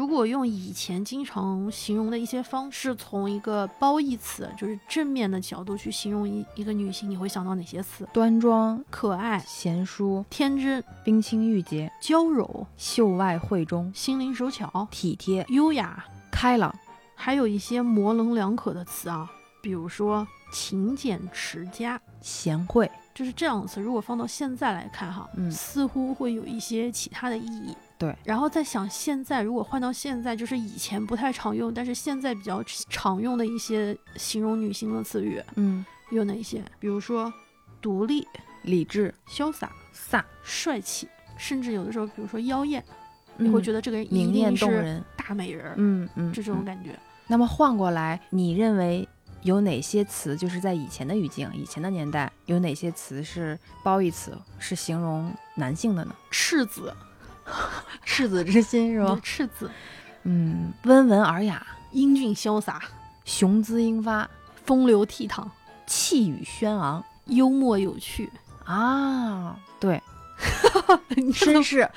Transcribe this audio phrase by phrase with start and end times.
[0.00, 8.08] 如果用以前经常形容的一些方式，从一个褒义词，就是正面的角度去形容一一个女性，你会想到哪些词？
[8.10, 16.74] 端庄、可爱、贤淑、天真、冰清玉洁、娇柔、秀外慧中、心灵手巧、体贴、优雅、开朗，
[17.14, 19.30] 还有一些模棱两可的词啊，
[19.62, 22.00] 比如说勤俭持家。
[22.22, 23.82] 贤惠，就是这样子。
[23.82, 27.76] 如果放到现在来看哈，嗯似乎会有一些其他的意义。
[28.00, 36.64] 对，然后再想现在，如果换到现在，就是以前不太常用，但是现在比较常用的一些形容女性的词语嗯，有哪些？
[36.78, 37.30] 比如说
[37.78, 38.26] 独立、
[38.62, 39.70] 理智、潇洒、
[40.10, 42.82] 飒，帅气，甚至有的时候，比如说妖艳，
[43.36, 45.04] 你你会觉得这个人一明艳定是动人。
[45.18, 46.98] 大美人嗯，嗯嗯，这种嗯感觉。
[47.26, 49.06] 那么换过来，你认为
[49.42, 56.14] 有哪些词，就是在以前的语境、以前的年代，有哪些词是褒义词，是形容男性的呢？
[56.30, 56.94] 赤子
[58.04, 59.18] 赤子之心是吧？
[59.22, 59.70] 赤子，
[60.24, 62.80] 嗯，温文尔雅，英俊潇洒，
[63.24, 64.28] 雄姿英发，
[64.64, 65.44] 风流倜傥，
[65.86, 67.04] 气宇轩昂。
[67.26, 68.28] 幽默有趣，
[68.64, 70.02] 啊，对，
[71.32, 71.88] 绅士、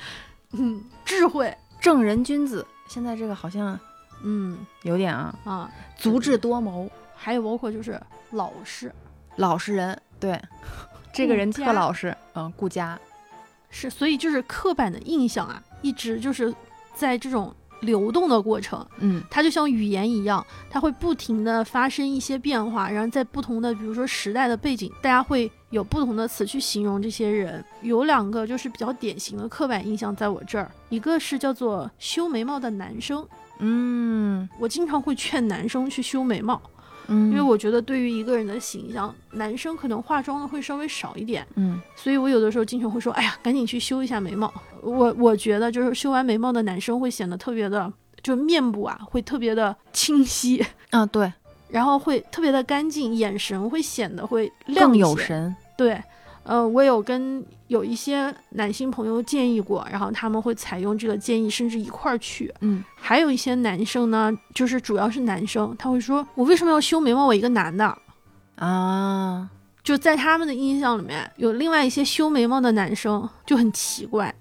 [0.52, 2.64] 嗯，智慧，正人君子。
[2.86, 3.76] 现在这个好像
[4.22, 8.94] 嗯有点啊，啊，足智多谋，还有包括就是老实，
[9.34, 10.40] 老实人，对，
[11.12, 12.96] 这个人特老实，嗯，顾家，
[13.76, 16.54] 是，所以就是刻板的印象啊，一直就是
[16.94, 27.62] 在这种流动的过程，嗯它就像语言一样，它会不停的发生一些变化，然后在不同的，比如说时代的背景，大家会有不同的词去形容这些人。
[27.82, 33.26] 有两个就是比较典型的刻板印象在我这儿，一个是叫做修眉毛的男生，
[33.58, 36.62] 嗯我经常会劝男生去修眉毛，
[37.08, 41.46] 嗯，因为我觉得对于一个人的形象，男生可能化妆的会稍微少一点。
[41.56, 44.52] 嗯所以我有的时候经常会说，哎呀，赶紧去修一下眉毛。
[44.82, 51.32] 我我觉得就是修完眉毛的男生会显得特别的，就面部啊会特别的清晰，啊，对，
[51.68, 55.00] 然后会特别的干净，眼神会显得会亮更一些。
[55.00, 56.02] 有神，对，
[56.44, 62.54] 呃，我有跟有一些男性朋友建议过，然后他们会采用这个建议，甚至一块儿去。
[62.60, 67.26] 嗯还有一些男生呢，就是主要是男生，他会说，我为什么要修眉毛？
[67.26, 67.98] 我一个男的。
[68.56, 69.50] 啊，
[69.82, 74.32] 就在他们的印象里面，有另外一些修眉毛的男生就很奇怪，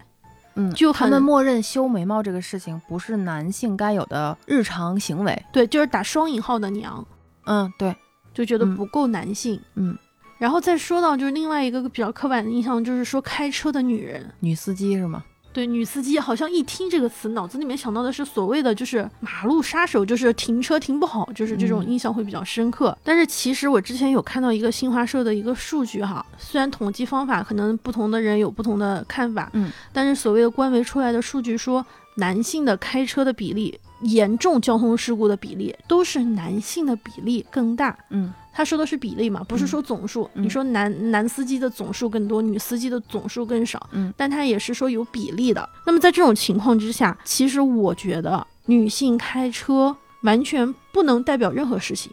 [0.56, 5.44] 嗯，就他们默认修眉毛这个事情不是男性该有的日常行为。
[5.52, 7.06] 对，就是打双引号的娘，
[7.46, 7.96] 嗯，对，
[8.34, 9.60] 就觉得嗯不够男性。
[9.76, 9.98] 嗯，
[10.38, 15.24] 然后再说到就是另外一个比较刻板的印象，就是说开车的女人，女司机是吗？
[15.54, 22.98] 对女司机，好像一听这个词，脑子里面想到的是所谓的就是马路杀手，就是停车停不好，就是这种嗯印象会比较深刻。
[23.04, 31.86] 但是其实我之前有看到一个新华社的一个数据哈，虽然统计方法可能不同的人有不同的看法，嗯，但是所谓的官媒出来的数据说，
[32.16, 37.96] 男性的开车的比例、严重交通事故的比例都是男性的比例更大。
[38.10, 40.30] 嗯他说的是比例嘛，不是说总数。
[40.36, 45.68] 嗯你说男男司机的总数更多，女司机的总数更少，嗯但他也是说有比例的。
[45.86, 52.12] 那么在这种情况之下，其实我觉得女性开车完全不能代表任何事情。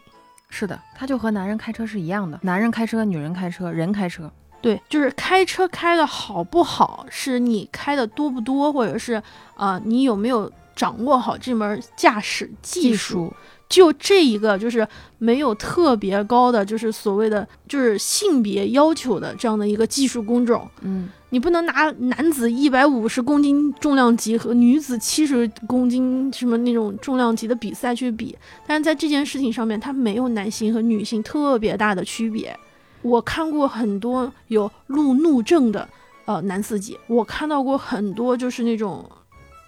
[0.49, 4.29] 是的，他就和男人开车是一样的，男人开车，女人开车，人开车。
[4.61, 9.13] 对，就是开车开的好不好，是你开的多不多，或者是
[9.55, 13.33] 啊、呃你有没有掌握好这门驾驶技术。
[13.71, 14.85] 就这一个，就是
[15.17, 28.37] 没有特别高的，就是所谓的就是性别要求的这样的一个技术工种，嗯你不能拿男子一百五十公斤重量级和女子七十公斤什么那种重量级的比赛去比，
[28.67, 32.53] 但是在这件事情上面，它没有男性和女性特别大的区别。
[33.01, 35.87] 我看过很多有路怒症的
[36.25, 39.09] 呃男司机，我看到过很多就是那种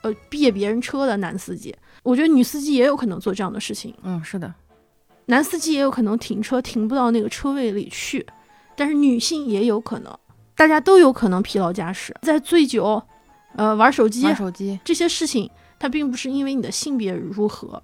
[0.02, 1.74] 呃别别人车的男司机。
[2.04, 4.54] 我觉得女司机也有可能做这样的事情，嗯，是的，
[5.26, 8.26] 男司机也有可能停车停不到那个车位里去，
[8.76, 10.20] 但是女性也有可能，
[10.56, 13.02] 大家都有可能疲劳驾驶，在醉酒，
[13.56, 14.80] 呃，玩手机玩手机。
[14.84, 15.50] 这些事情，
[15.80, 17.82] 它并不是因为你的性别如何，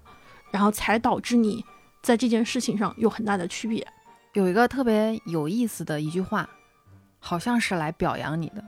[0.50, 1.64] 然后才导致你
[2.02, 3.86] 在这件事情上有很大的区别。
[4.34, 6.48] 有一个特别有意思的一句话，
[7.18, 8.64] 好像是来表扬你的，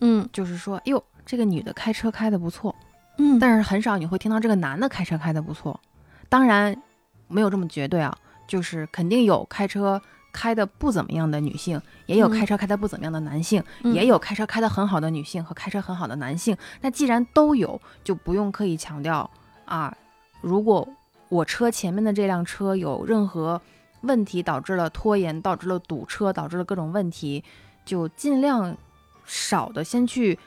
[0.00, 0.28] 嗯。
[0.32, 2.74] 就是说，哟，这个女的开车开的不错，
[3.18, 5.78] 嗯但是很少你会听到这个男的开车开的不错。
[6.28, 6.80] 当然，
[7.28, 8.16] 没有这么绝对啊，
[8.46, 10.00] 就是肯定有开车
[10.32, 16.56] 开的不怎么样的女性，也有嗯开车开的不怎么样的男性，嗯也有开车开的很好的女性和开车很好的男性。
[16.80, 19.28] 那既然都有，就不用刻意强调
[19.64, 19.94] 啊。
[20.40, 20.86] 如果
[21.28, 23.60] 我车前面的这辆车有任何
[24.02, 27.42] 问题，导致了拖延，导致了堵车，导致了各种问题，
[27.84, 28.76] 就尽量
[29.24, 30.38] 少的先去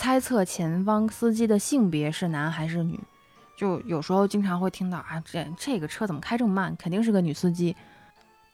[0.00, 2.98] 猜测前方司机的性别是男还是女，
[3.54, 6.74] 就有时候经常会听到啊，这这个车怎么开这么慢？
[6.76, 7.76] 肯定是个女司机。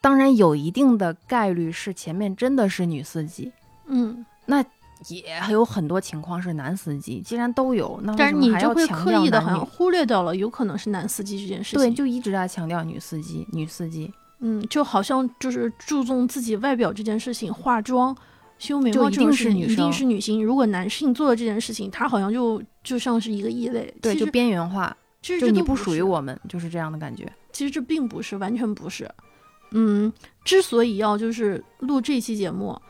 [0.00, 3.52] 当然有一定的概率是前面真的是女司机，
[3.86, 4.60] 嗯，那
[5.06, 7.20] 也有很多情况是男司机。
[7.20, 9.50] 既然都有，那为但是你就会刻意的好？
[9.50, 11.78] 像忽略掉了有可能是男司机这件事情。
[11.78, 14.12] 对，就一直在强调女司机，女司机。
[14.40, 18.16] 嗯，就好像就是注重自己外表这件事情，化妆、
[18.58, 20.44] 修眉毛就一定这种事情一定是女生是女性。
[20.44, 23.92] 如果男性做了这件事情，他好像就就像是一个异类。
[24.00, 27.30] 对，就边缘化，其实就你不属于我们，就是这样的感觉。
[27.52, 29.10] 其实这并不是，完全不是。
[29.72, 30.12] 嗯，
[30.44, 32.80] 之所以要就是录这期节目，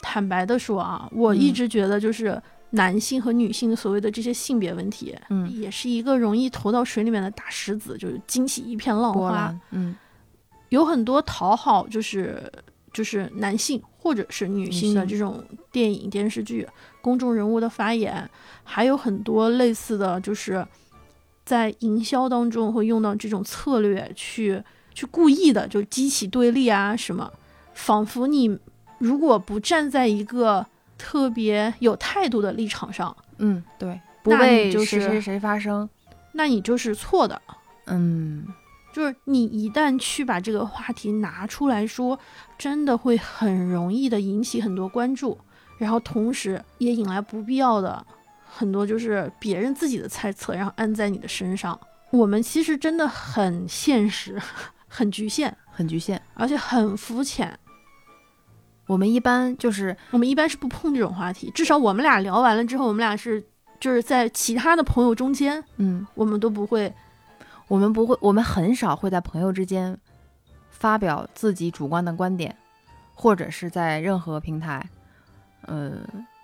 [0.00, 2.40] 坦白的说啊，我一嗯直觉得就是
[2.70, 9.54] 男性和女性所谓的这些性别问题，嗯，也是一个容易投到水里面的大石子，就是惊起一片浪花。
[9.70, 9.94] 嗯，
[10.70, 12.50] 有很多讨好就是
[12.96, 16.66] 就是男性或者是女性的这种电影、电视剧、
[17.02, 18.26] 公众人物的发言，
[18.64, 20.66] 还有很多类似的就是
[21.44, 24.62] 在营销当中会用到这种策略去
[24.94, 27.30] 去故意的就激起对立啊什么，
[27.74, 28.58] 仿佛你
[28.96, 30.64] 如果不站在一个
[30.96, 35.86] 特别有态度的立场上，嗯，对，不为就是谁谁谁发声。
[36.32, 37.42] 那你就是错的。
[37.88, 38.46] 嗯，
[38.96, 42.18] 就是你一旦去把这个话题拿出来说，
[42.56, 45.36] 真的会很容易的引起很多关注，
[45.76, 48.02] 然后同时也引来不必要的
[48.46, 51.78] 很多就是别人自己的猜测，然后安在你的身上。
[52.10, 54.40] 我们其实真的很现实，
[54.88, 56.18] 很局限，很局限。
[56.32, 57.54] 而且很肤浅。
[58.86, 63.44] 我们一般就是我们一般是不碰这种话题，至少我们俩聊完了之后，我们俩是
[63.78, 66.90] 就是在其他的朋友中间，嗯，我们都不会
[67.68, 69.96] 我们不会，我们很少会在朋友之间
[70.70, 72.54] 发表自己主观的观点，
[73.14, 74.88] 或者是在任何平台，
[75.62, 75.92] 呃，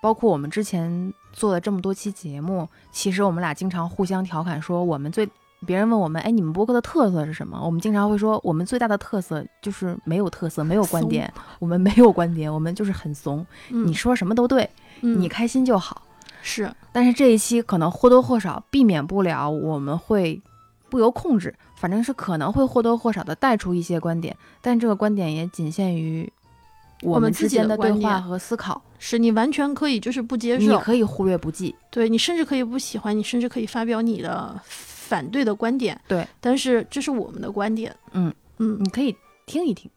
[0.01, 5.29] 包括我们之前做了这么多期节目，其实我们俩经常互相调侃说，我们最
[5.65, 7.61] 别人问我们，哎，你们播客的特色是什么？
[7.65, 13.87] 我们经常会说，我们最大的特色就是没有特色，没有观点， 我们没有观点，我们就是很怂，嗯。
[13.87, 14.69] 你说什么都对，
[15.03, 15.21] 嗯。
[15.21, 16.03] 你开心就好。
[16.43, 16.69] 是。
[16.91, 20.43] 但是这一期可能或多或少避免不了，我们会
[20.93, 26.31] 不由控制，反正是可能会或多或少的带出一些观点，但这个观点也仅限于
[27.01, 31.75] 我们之间的对话和思考，是，你完全可以就是不接受你，可以忽略不计。
[31.91, 35.99] 对你甚至可以不喜欢，你甚至可以发表你的反对的观点。
[36.07, 37.97] 对，但是这是我们的观点。
[38.13, 39.17] 嗯嗯你可以
[39.47, 39.91] 听一听，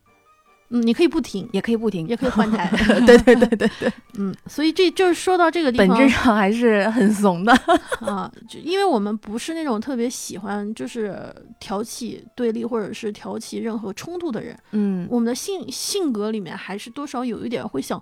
[0.70, 2.68] 嗯，你可以不听，也可以不听，也可以换台。
[3.06, 7.54] 对对对对对， 嗯，所以这就是说到这个地方本质上还是很怂的。
[8.02, 18.02] 啊，就因为我们不是那种特别喜欢就是挑起对立或者是挑起任何冲突的人，嗯我们的性性格里面还是多少有一点会想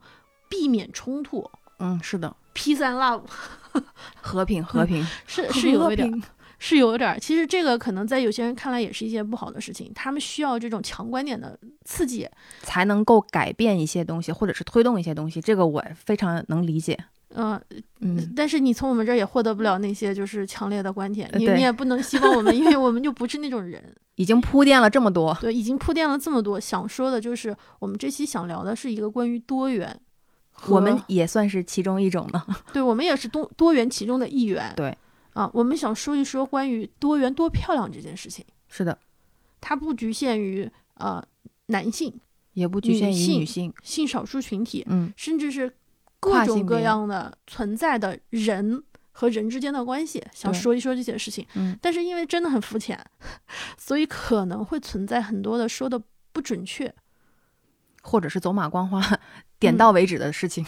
[0.50, 1.50] 避免冲突
[1.80, 3.22] 嗯，是的，，peace and love
[4.22, 6.10] 和平和平是是有一点
[6.66, 12.26] 是有点儿，其实这个可能在有些人看来也是一件不好的事情，他们需要这种强观点的刺激。
[12.62, 15.42] 才能够改变一些东西，或者是推动一些东西。
[15.42, 16.98] 这个我非常能理解。
[17.36, 17.60] 嗯、
[18.00, 23.84] 嗯，但是你从我们这儿也获得不了那些就是强烈的观点，你你也不能希望我们，因为我们就不是那种人。
[24.16, 30.00] 已经铺垫了这么多，对，已经铺垫了这么多，想说的就是我们这期想聊的是一个关于多元，
[30.68, 32.42] 我们也算是其中一种呢。
[32.72, 34.72] 对我们也是多多元其中的一员。
[34.78, 34.96] 对
[35.34, 38.98] 啊，我们想说一说关于多元多漂亮这件事情，是的，
[39.60, 41.24] 它不局限于呃
[41.68, 42.14] 男性、
[42.54, 43.74] 也不局限于女性女性。
[43.84, 45.72] 性少数群体，嗯，甚至是
[46.20, 51.46] 各种各样的存在的人和人之间的关系，想说一说这些事情。
[51.56, 53.00] 嗯，但是因为真的很肤浅，
[53.78, 56.94] 所以可能会存在很多的说的不准确。
[58.06, 59.02] 或者是走马观花、
[59.58, 60.66] 点到为止的事情。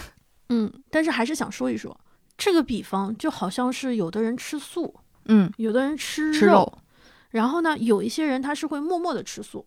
[0.47, 1.99] 嗯，但是还是想说一说
[2.37, 4.93] 这个比方，就好像是有的人吃素，
[5.25, 6.79] 嗯，有的人吃吃肉
[7.31, 9.65] 然后呢，有一些人他是会默默的吃素，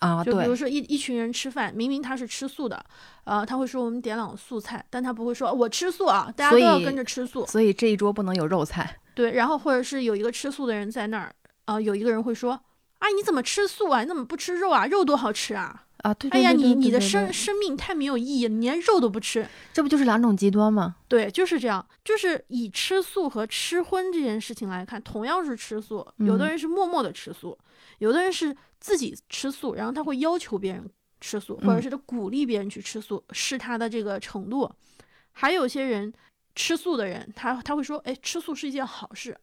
[0.00, 2.84] 啊，就比如，说一一群人吃饭，明明他是吃素的，
[3.24, 7.46] 呃，他会说我们点两个素菜，但他不会说我吃素啊，大家都要跟着吃素。
[7.46, 8.98] 所以这一桌不能有肉菜。
[9.14, 11.32] 对，然后或者是有一个吃素的人在那儿，
[11.66, 12.52] 啊、有一个人会说，
[12.98, 14.02] 啊，你怎么吃素啊？
[14.02, 14.86] 你怎么不吃肉啊？
[14.86, 15.84] 肉多好吃啊！
[16.04, 19.48] 啊，对哎呀，对对你你的生生命太没有意义了，你连肉都不吃。
[19.72, 20.96] 这不就是两种极端吗？
[21.08, 27.58] 对，就是这样，就是以吃素和吃荤这件事情来看，同样是吃素，有的嗯人是默默的吃素，
[28.00, 30.86] 有的人是自己吃素，然后他会要求别人
[31.22, 34.70] 吃素，或者嗯是他鼓励别人去吃素，是他的这个程度。
[35.32, 36.12] 还有些人
[36.54, 39.34] 吃素的人，他他会说，哎，吃素是一件好事。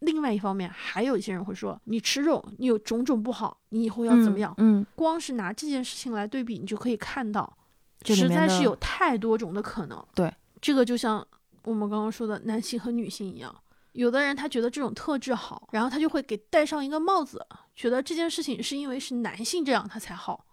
[0.00, 4.52] 另外一方面，还有一些人会说，你吃肉，你有种种不好，你以后要怎么样？
[4.58, 4.80] 嗯？
[4.80, 7.56] 嗯，光是拿这件事情来对比，你就可以看到，
[8.04, 10.06] 实在是有太多种的可能。
[10.14, 11.26] 对，这个就像
[11.64, 13.54] 我们刚刚说的男性和女性一样，
[13.92, 20.46] 有的人他觉得这种特质好，然后他就会给戴上一个帽子，觉得这件事情是因为是男性这样他才好。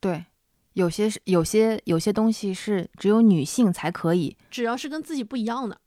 [0.00, 0.24] 对，
[0.72, 5.78] 有些是有些有些东西是只有女性才可以，只要是跟自己不一样的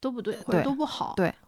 [0.00, 1.43] 都不对，或者都不好，对，或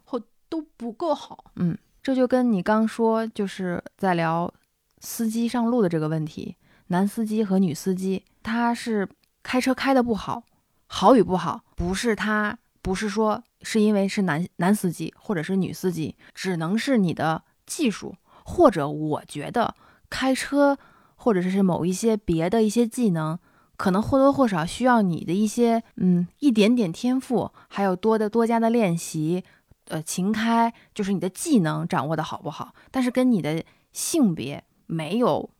[0.48, 1.52] 都不够好。
[1.56, 4.52] 嗯，这就跟你刚说就是在聊
[5.00, 6.56] 司机上路的这个问题，
[6.88, 9.08] 男司机和女司机，他是
[9.42, 10.42] 开车开的不好，
[10.86, 19.74] 好与不好，不是他，不是说是因为是男男司机或者是女司机，只能是你的技术，或者我觉得
[20.08, 20.78] 开车
[21.16, 23.38] 或者是某一些别的一些技能。
[23.78, 29.44] 可能或多或少需要你的一些，嗯，一点点天赋，还有多的多加的练习，
[29.88, 33.62] 呃，勤开就是你的技能掌握的好不好，但是跟你的
[33.92, 35.50] 性别没有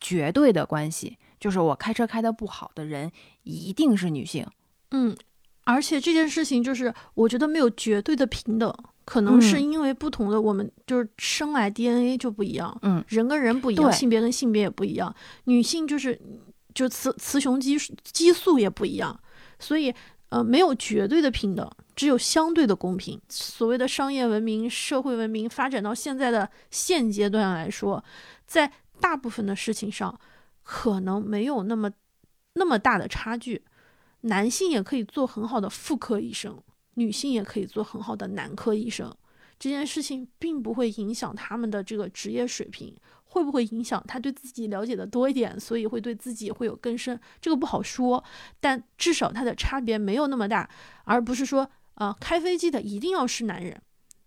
[0.00, 1.16] 绝对的关系。
[1.40, 3.12] 就是我开车开的不好的人，
[3.44, 4.44] 一定是女性。
[4.90, 5.16] 嗯，
[5.62, 16.20] 而且这件事情就是我觉得没有绝对的平等，可能是嗯因为不同的我们就是生来 DNA 就不一样，嗯，人跟人不一样，性别跟性别也不一样，女性就是
[16.74, 19.20] 就雌雌雄激素激素也不一样，
[19.60, 19.94] 所以
[20.28, 23.20] 呃没有绝对的平等，只有相对的公平。
[23.28, 28.02] 所谓的商业文明、社会文明发展到现在的现阶段来说，
[28.46, 30.18] 在大部分的事情上
[30.62, 31.90] 可能没有那么
[32.54, 33.64] 那么大的差距。
[34.22, 36.60] 男性也可以做很好的妇科医生，
[36.94, 39.14] 女性也可以做很好的男科医生。
[39.60, 42.94] 这件事情并不会影响他们的这个职业水平，
[43.28, 48.22] 会不会影响他对自己了解的多一点，所以会对自己会有更深，这个不好说。
[48.58, 50.68] 但至少它的差别没有那么大，
[51.04, 51.62] 而不是说
[51.94, 53.80] 啊、呃开飞机的一定要是男人，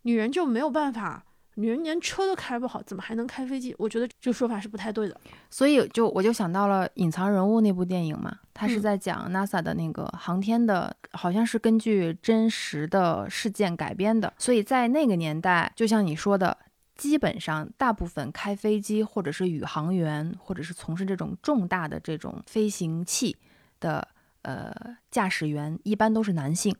[0.03, 1.23] 女人就没有办法，
[1.55, 3.75] 女人连车都开不好，怎么还能开飞机？
[3.77, 5.19] 我觉得这个说法是不太对的。
[5.49, 14.31] 所以就我就想到了《隐藏人物》那部电影嘛，他是嗯在讲 NASA 的那个航天的，好像是根据真实的事件改编的。
[14.37, 16.57] 所以在那个年代，就像你说的，
[17.01, 23.35] 基本上大部分开飞机或者是宇航员，或者是从事这种重大的这种飞行器
[23.79, 24.07] 的
[24.43, 24.71] 呃
[25.09, 26.75] 驾驶员，一般都是男性。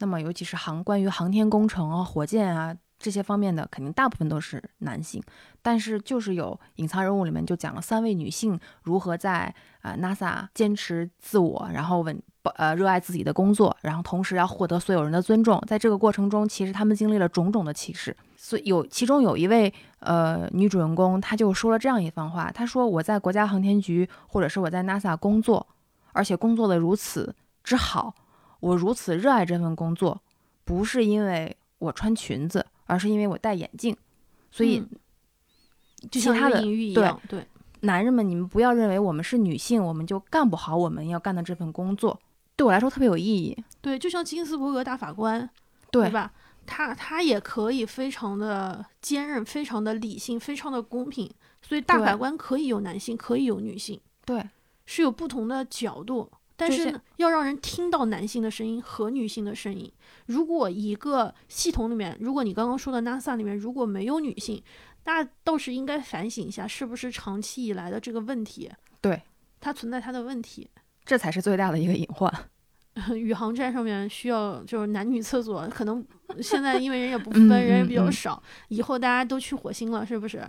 [0.00, 5.22] 那么尤其是航关于航天工程啊、火箭啊这些方面的，肯定大部分都是男性。
[5.60, 12.18] 但是就是有隐藏人物里面就讲了三位女性如何在啊、呃 NASA 坚持自我，然后稳
[12.56, 15.62] 呃热爱自己的工作，然后同时要获得所有人的尊重。
[15.66, 18.16] 在这个过程中，其实他们经历了种种的歧视。
[18.36, 25.66] 所以有其中有一位呃女主人公，她就说了这样一番话，她说我在国家航天局或者是我在 NASA 工作，
[26.12, 28.14] 而且工作的如此之好，
[28.60, 30.20] 我如此热爱这份工作，
[30.64, 33.96] 不是因为我穿裙子，而是因为我戴眼镜。
[34.50, 34.88] 所以嗯
[36.10, 37.46] 就像他的对样，对，
[37.80, 42.20] 男人们，你们不要认为我们是女性，我们就干不好我们要干的这份工作。
[42.56, 43.56] 对我来说特别有意义。
[43.80, 45.48] 对，就像金斯伯格大法官，
[45.90, 46.30] 对吧？
[46.66, 51.30] 他他也可以非常的坚韧，非常的理性，非常的公平。
[51.62, 54.46] 所以大法官可以有男性，可以有女性，对
[54.86, 56.30] 是有不同的角度。
[56.56, 59.90] 但是呢，要让人听到男性的声音和女性的声音。
[60.26, 64.62] 如果一个系统里面，如果你刚刚说的 NASA 里面如果没有女性，
[65.04, 68.70] 那倒是应该反省一下，是不是长期以来的这个问题，
[69.00, 69.20] 对，
[69.60, 70.70] 它存在它的问题。
[71.04, 72.32] 这才是最大的一个隐患。
[73.12, 76.02] 宇航站上面需要就是男女厕所，可能
[76.40, 80.48] 现在因为人也不分，嗯人也比较少，以后大家都去火星了，是不是？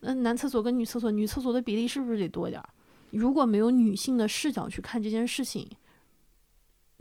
[0.00, 2.68] 那男厕所跟女厕所，女厕所的比例是不是得多一点儿？
[3.10, 5.68] 如果没有女性的视角去看这件事情，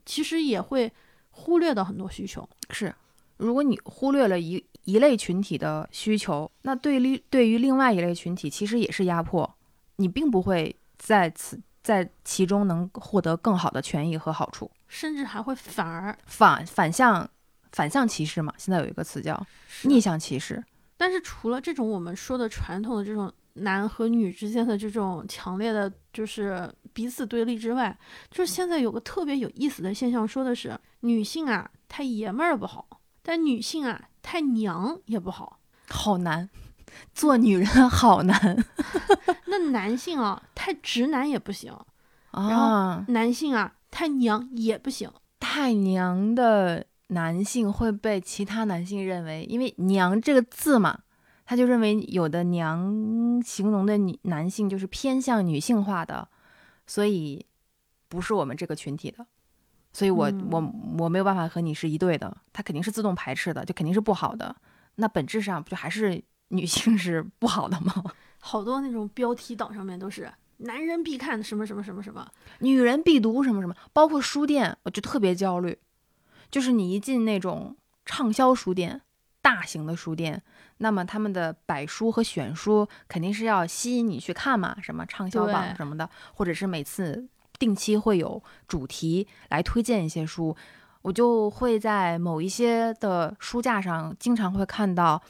[0.06, 0.92] 其实也会
[1.30, 2.48] 忽略到很多需求。
[2.70, 2.94] 是，
[3.38, 9.56] 如果你忽略了一一类群体的需求，那对于对于另外一类群体其实也是压迫，
[9.98, 17.30] 你并不会在此在其中能获得更好的权益和好处，甚至还会反而反反向
[17.72, 19.46] 反向歧视嘛，现在有一个词叫
[19.84, 20.64] 逆向歧视。
[20.96, 27.98] 但是除了这种我们说的传统的这种男和女之间的这种强烈的，就是彼此对立之外，
[28.30, 32.88] 就是现在有个特别有意思的现象，说的是女性啊太爷们儿不好，
[33.22, 35.60] 但女性啊太娘也不好。
[35.90, 36.50] 好难，
[37.14, 38.66] 做女人好难
[39.48, 41.74] 那男性啊太直男也不行，
[42.32, 43.06] 啊！
[43.08, 45.10] 男性啊太娘也不行。
[45.40, 51.00] 太娘的男性会被其他男性认为，因为“娘”这个字嘛，
[51.48, 56.28] 他就认为有的“娘”形容的女男性就是偏向女性化的，
[56.86, 57.46] 所以
[58.10, 59.26] 不是我们这个群体的。
[59.94, 64.54] 所以我、嗯我我没有办法和你是一对的，他肯定是自动排斥的，就肯定是不好的。
[64.96, 68.04] 那本质上不就还是女性是不好的吗？
[68.40, 75.78] 好多那种标题党上面都是男人必看什么什么什么什么，女人必读什么什么，包括书店，我就特别焦虑。
[76.52, 77.76] 就是你一进那种
[78.06, 79.02] 畅销书店，
[79.42, 80.44] 大型的书店，
[80.80, 90.56] 那么他们的摆书和选书肯定是要吸引你去看嘛，什么畅销榜什么的，或者是每次定期会有主题来推荐一些书，
[91.02, 95.22] 我就会在某一些的书架上经常会看到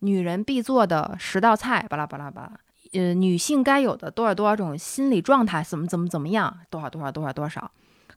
[0.00, 2.52] 女人必做的十道菜，巴拉巴拉巴拉。
[2.92, 7.70] 呃，女性该有的多少多少种心理状态，怎么怎么怎么样，多少多少多少多少。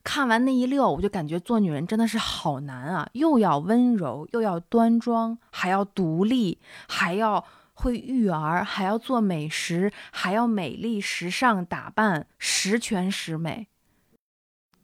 [0.04, 3.10] 看完那一溜，我就感觉做女人真的是好难啊！
[3.14, 7.44] 又要温柔，又要端庄，还要独立，还要
[7.74, 13.68] 会育儿，还要做美食，还要美丽时尚打扮，十全十美。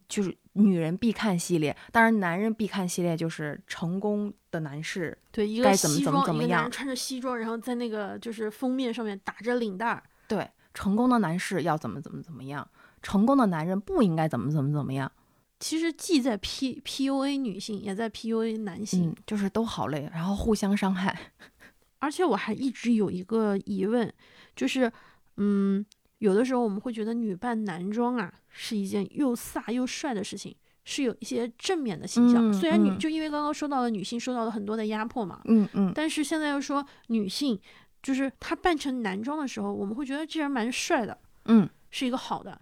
[0.08, 5.16] 就是女人必看系列，当然男人必看系列就是成功的男士。
[5.32, 10.02] 对，一个该怎么西装，怎么怎么样一个男人穿着西装，然后在那个就是封面上面打着领带儿。
[10.28, 12.68] 对，成功的男士要怎么怎么怎么样，
[13.02, 15.12] 成功的男人不应该怎么怎么怎么样。
[15.60, 19.10] 其实既在 P PUA 女性，也在 PUA 男性。
[19.10, 21.18] 嗯，就是都好累，然后互相伤害。
[22.00, 24.10] 而且我还一直有一个疑问，
[24.56, 24.90] 就是，
[25.36, 25.86] 嗯，
[26.20, 32.50] 有的时候我们会觉得女扮男装啊是一件又飒又帅的事情，是有一些正面的形象。
[32.50, 37.60] 嗯虽然女、嗯就因为刚刚说到了女性受到了很多的压迫嘛，嗯嗯，但是现在又说女性
[38.02, 42.62] 就是她扮成男装的时候，我们会觉得这人蛮帅的，嗯，是一个好的。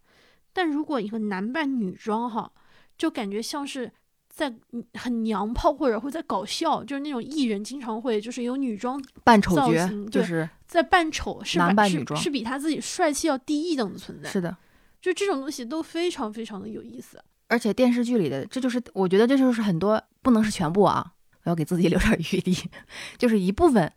[0.58, 2.52] 但如果一个男扮女装哈，
[2.98, 3.92] 就感觉像是
[4.28, 14.28] 在嗯很娘炮或者会在搞笑，就是那种艺人经常会就是有女装扮丑角型就是在扮丑，是男扮女装是比他自己帅气要低一等的存在。
[14.28, 14.58] 是的。
[15.00, 17.24] 就这种东西都非常非常的有意思。
[17.50, 22.68] 而且电视剧里的，这就是我觉得这就是很多不能是全部啊，我要给自己留点余地，
[23.16, 23.94] 就是一部分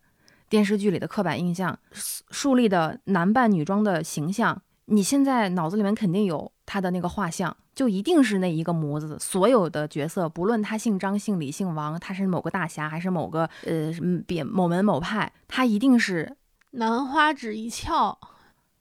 [0.50, 4.60] 电视剧里的刻板印象树树立的男扮女装的形象，
[4.92, 9.16] 你现在脑子里面肯定有他的那个画像，就一定是那一个模子。
[9.20, 16.36] 所有的角色，不论他姓张、姓李、姓王，他是某个大侠还是某个呃嗯别某门某派，他一定是
[16.72, 18.18] 兰花指一翘，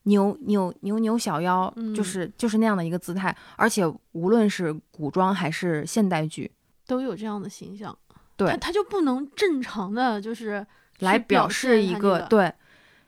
[0.04, 3.36] 扭扭扭扭小腰，嗯就是就是那样的一个姿态。
[3.56, 6.52] 而且无论是古装还是现代剧，
[6.88, 7.95] 都有这样的形象。
[8.36, 10.65] 对他他就不能正常的就是
[11.00, 12.52] 来表示一个对，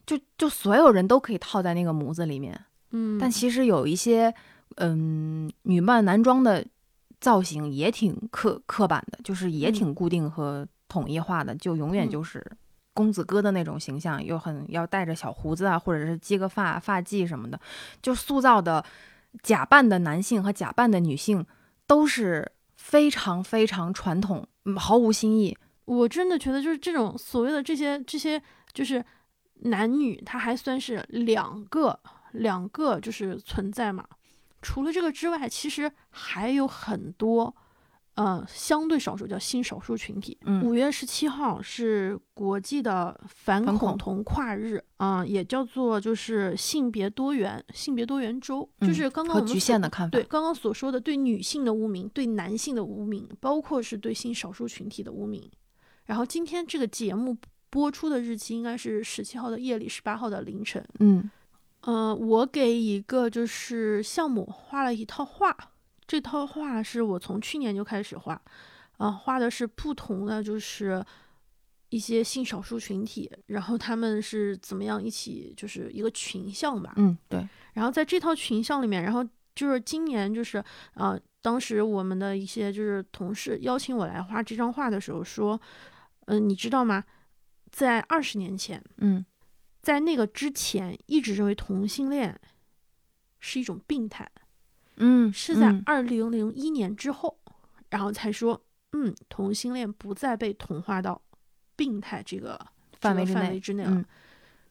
[0.06, 2.60] 就就所有人都可以套在那个模子里面。
[2.92, 4.34] 嗯，但其实有一些
[4.76, 6.66] 嗯女扮男装的
[7.20, 9.74] 造型也挺刻刻板的，就是也嗯。
[9.74, 12.10] 挺固定和统一化的，就永远嗯。
[12.10, 12.46] 就是
[12.94, 17.60] 公子哥的那种形象，又很要带着小胡子啊，或者是接个发发髻什么的，
[18.02, 18.84] 就塑造的
[19.42, 21.46] 假扮的男性和假扮的女性
[21.88, 25.58] 都是非常非常传统，嗯毫无新意。
[25.86, 28.42] 我真的觉得就是这种所谓的这些这些
[28.74, 29.04] 就是
[29.62, 31.98] 男女，他还算是两个
[32.34, 34.08] 两个就是存在嘛。
[34.62, 37.56] 除了这个之外，其实还有很多。
[38.16, 40.38] 呃，相对少数叫新少数群体。
[40.44, 55.50] 嗯五月十七号是国际的反反恐恐同跨日啊、也叫做就是性别多元性别多元周，就嗯是刚刚我们局限的看法对，刚刚所说的对女性的污名，对男性的污名，包括是对性少数群体的污名。
[56.06, 57.38] 然后今天这个节目
[57.70, 60.86] 播出的日期应该是十七号的夜里，十八号的凌晨。
[61.00, 61.32] 嗯
[61.82, 65.56] 呃，我给一个就是项目画了一套画，
[66.06, 68.40] 这套画是我从去年就开始画，
[68.98, 71.04] 啊、画的是不同的就是
[71.90, 80.64] 一些性少数群体，然后他们是怎么样一起就是一个群像吧，嗯，对，然后在这套群像里面，然后就是今年就是
[80.94, 85.60] 呃，当时我们的一些就是同事邀请我来画这张画的时候说，
[86.28, 87.04] 嗯、你知道吗？
[87.72, 89.26] 在二十年前，嗯
[89.82, 92.40] 在那个之前，一直认为同性恋
[93.40, 94.30] 是一种病态，
[94.98, 97.40] 嗯，是在嗯二零零一年之后，
[97.90, 101.22] 然后才说，嗯，同性恋不再被同化到
[101.76, 102.60] 病态这个
[103.00, 103.92] 范围范围之内了。
[103.92, 104.06] 嗯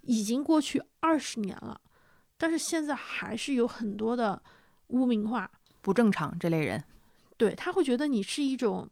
[0.03, 1.79] 已经过去二十年了，
[2.38, 4.42] 但是现在还是有很多的
[4.88, 5.51] 污名化，
[5.83, 6.83] 不正常这类人，
[7.37, 8.88] 对他会觉得你是一种。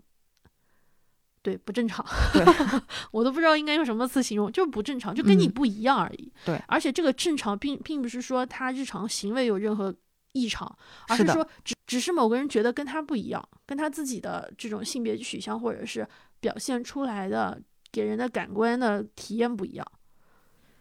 [1.43, 2.05] 对，不正常。
[2.33, 2.45] 对
[3.13, 6.33] 我都不知道应该用什么词形容，就是不正常，就跟你嗯不一样而已。
[6.45, 9.95] 对而且这个正常并并不是说他日常行为有任何
[10.33, 10.77] 异常，
[11.09, 16.07] 而是说只只是某个人觉得跟他不一样，跟他自己的这种性别取向或者是
[16.41, 19.87] 表现出来的给人的感官的体验不一样。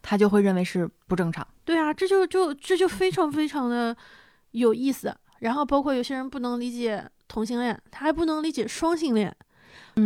[0.02, 1.46] 他就会认为是不正常。
[1.66, 3.96] 对啊，这就就这就非常 非常的
[4.52, 5.16] 有意思。
[5.40, 9.36] 然后包括有些人不能理解同性恋，他还不能理解双性恋，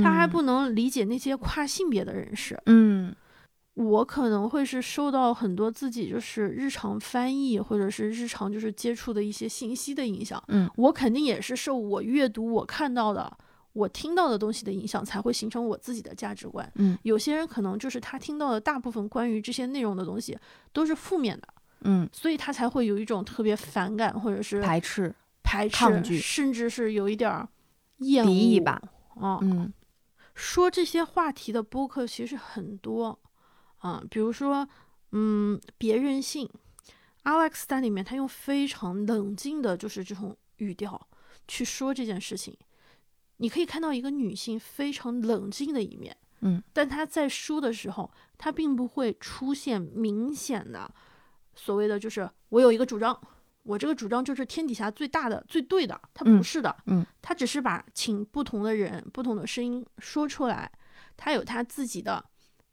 [0.01, 2.57] 他还不能理解那些跨性别的人士。
[2.67, 3.13] 嗯
[3.73, 10.43] 我可能会是受到很多自己就是日常翻译或者是日常就是接触的一些信息的影响。
[10.49, 13.31] 嗯我肯定也是受我阅读我看到的，
[13.71, 16.69] 我听到的东西的影响，才会形成我自己的价值观。
[16.75, 20.37] 嗯有些人可能就是他听到的大部分关于这些内容的东西
[20.73, 21.47] 都是负面的，
[21.83, 27.47] 嗯，所以他才会有一种特别反感或者是排斥，排斥，抗拒甚至是有一点儿
[27.99, 28.81] 厌恶吧。
[29.15, 29.71] 啊、嗯
[30.41, 33.19] 说这些话题的播客其实很多
[33.77, 34.67] 啊，比如说，
[35.11, 36.49] 嗯，别任性
[37.25, 41.07] ，Alex 在里面他用非常冷静的，就是这种语调
[41.47, 42.57] 去说这件事情，
[43.37, 50.91] 你可以看到一个女性非常冷静的一面，嗯，但她在说的时候，她并不会出现明显的
[51.53, 53.21] 所谓的就是我有一个主张。
[53.71, 60.69] 我这个主张就是天底下最大的、最对的，他不嗯是的，嗯，他只是把请不同的人、不同的声音说出来，
[61.15, 62.23] 他有他自己的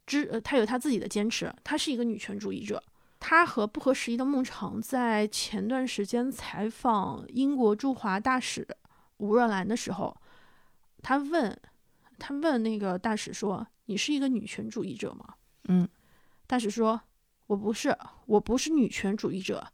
[0.05, 2.83] 知，呃，他有他自己的坚持，他是一个女权主义者。
[3.17, 8.65] 他和不合时宜的孟尝在前段时间采访英国驻华大使
[9.17, 10.15] 吴若兰的时候，
[11.01, 11.57] 他问，
[12.17, 15.35] 他问那个大使说：“你是一个女权主义者吗？”
[15.67, 15.87] 嗯，
[16.47, 16.99] 大使说
[17.47, 19.65] ：“我不是，我不是女权主义者，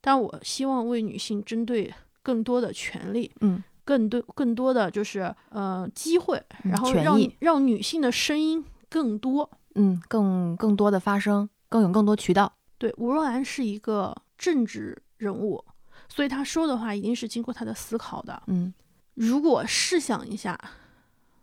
[0.00, 9.50] 但我希望为女性针对更多的权利，嗯，更多更多的就是呃机会，嗯然后让让女性的声音更多。
[9.74, 12.52] 嗯，更更多的发声，更有更多渠道。
[12.76, 15.64] 对，吴若兰是一个政治人物，
[16.08, 18.42] 所以她说的话一定是经过她的思考的。
[18.46, 18.72] 嗯
[19.14, 20.58] 如果试想一下，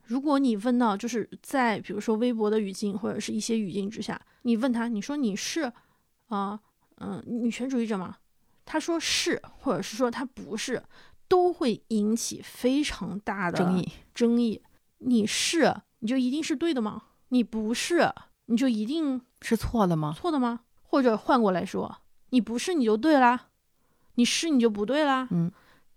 [0.03, 5.71] 如果你问到就是在比如说微博的语境或者是一些语境之下，你问他，你说你是
[6.27, 6.59] 啊
[6.99, 8.17] 嗯、女权主义者吗？
[8.67, 10.83] 他说是，或者是说他不是，
[11.27, 13.91] 都会引起非常大的争议。
[14.13, 14.61] 争议。
[14.99, 17.03] 你是，你就一定是对的吗？
[17.29, 18.11] 你不是，
[18.47, 20.13] 你就一定是错的吗？
[20.15, 20.61] 错的吗？
[20.83, 21.97] 或者换过来说，
[22.31, 23.47] 你不是你就对啦，
[24.15, 25.27] 你是你就不对啦。
[25.31, 25.51] 嗯，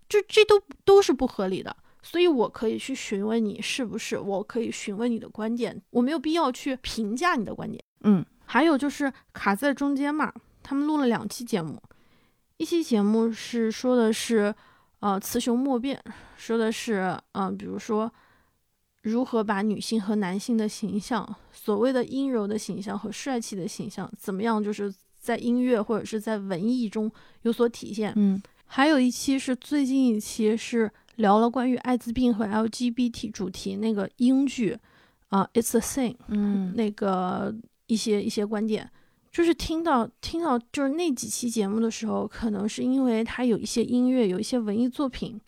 [0.07, 1.75] 这这都都是不合理的。
[2.03, 7.83] 所以我可以去询问你是不是，我可以询问你的观点，我没有必要去评价你的观点。
[8.03, 11.81] 嗯还有就是卡在中间嘛，他们录了两期节目，
[12.61, 14.53] 一期节目是说的是，
[14.99, 15.99] 呃，雌雄莫辨，
[16.37, 18.13] 说的是，嗯、比如说
[19.01, 28.13] 如何把女性和男性的形象，所谓的阴柔的形象和帅气的形象，怎么样，就是在音乐或者是在文艺中有所体现。
[28.15, 34.77] 嗯还有一期是最近一期是聊了关于艾滋病和 LGBT 主题那个英剧，
[35.29, 37.51] 啊、i t s a Thing，嗯那个
[37.87, 38.87] 一些一些观点，
[39.31, 45.39] 就是听到听到就是那几期节目的时候，可能是因为他有一些音乐，有一些文艺作品。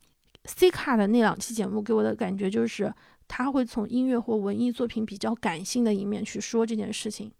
[0.45, 2.93] C 卡的那两期节目给我的感觉就是，
[3.27, 7.31] 他会从音乐或文艺作品比较感性的一面去说这件事情。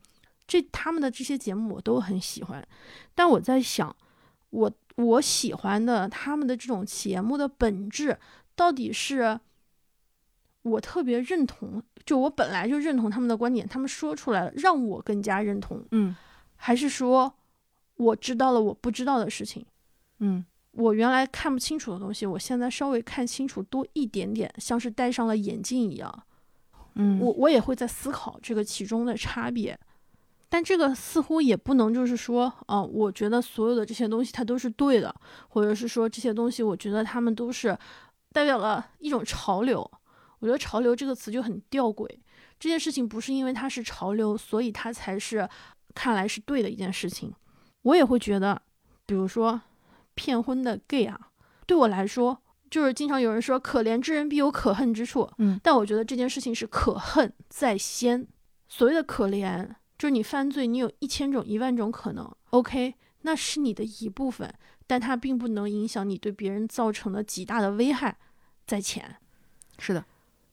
[0.48, 2.66] 这他们的这些节目我都很喜欢，
[3.16, 3.96] 但我在想，
[4.50, 8.18] 我我喜欢的他们的这种节目的本质
[8.56, 9.40] 到底是
[10.62, 16.16] 我特别认同，就我本来就认同他们的观点，他们说出来了，让我更加认同，嗯
[16.66, 17.34] 还是说
[17.98, 19.66] 我知道了我不知道的事情，
[20.20, 26.24] 嗯我原来看不清楚的东西，我现在稍微看清楚多一点点，像是戴上了眼镜一样，
[26.96, 29.78] 嗯，我我也会在思考这个其中的差别。
[30.48, 35.14] 但这个似乎也不能就是说，哦、我觉得所有的这些东西它都是对的，
[35.50, 37.78] 或者是说这些东西我觉得他们都是
[38.32, 39.92] 代表了一种潮流。
[40.40, 42.06] 我觉得“潮流”这个词就很吊诡。
[42.60, 45.48] 这件事情不是因为它是潮流，所以它才是
[45.94, 47.34] 看来是对的一件事情。
[47.84, 48.62] 我也会觉得，
[49.06, 49.62] 比如说
[50.14, 51.20] 骗婚的 gay 啊，
[51.66, 58.28] 对我来说，就是经常有人说“可怜之人必有可恨之处”，嗯，但我觉得这件事情是可恨在先。
[58.68, 64.52] 所谓的可怜，就是你犯罪，你有一千种、一万种可能，OK，那是你的一部分，
[64.88, 68.18] 但它并不能影响你对别人造成的极大的危害
[68.66, 69.18] 在前。
[69.78, 70.04] 是的，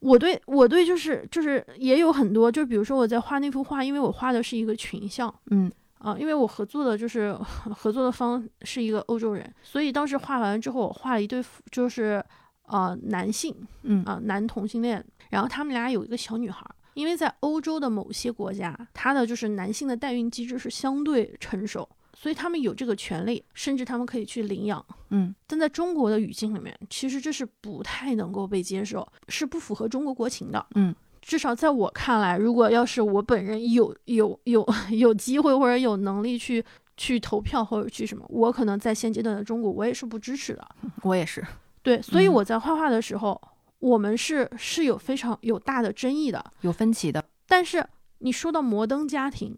[0.01, 5.35] 我对我对就是就是也有很多，就比如说我在画那幅画，因为我画的是一个群像。
[5.51, 5.71] 嗯。
[5.99, 7.37] 啊、因为我合作的就是
[7.77, 12.25] 合作的方是一个欧洲人，所以当时画完之后，我画了一对夫就是
[12.69, 14.03] 呃男性嗯。
[14.05, 16.75] 啊、男同性恋，然后他们俩有一个小女孩儿。
[16.95, 21.87] 因为在欧洲的某些国家，他的就是男性的代孕机制是相对成熟，
[22.21, 24.85] 所以他们有这个权利，甚至他们可以去领养。
[25.09, 30.67] 嗯但在中国的语境里面，其实这是不太能够被接受，是不符合中国国情的。
[30.75, 36.63] 嗯，至少在我看来，如果要是我本人有 有有有机会或者有能力去
[36.99, 40.69] 去投票或者去什么，我可能在现阶段的中国，我也是不支持的。
[41.03, 41.43] 我也是。
[41.83, 43.41] 对，所以嗯我在画画的时候，
[43.79, 46.53] 我们是是有非常有大的争议的。
[46.61, 47.25] 有分歧的。
[47.49, 47.83] 但是
[48.19, 49.57] 你说到摩登家庭，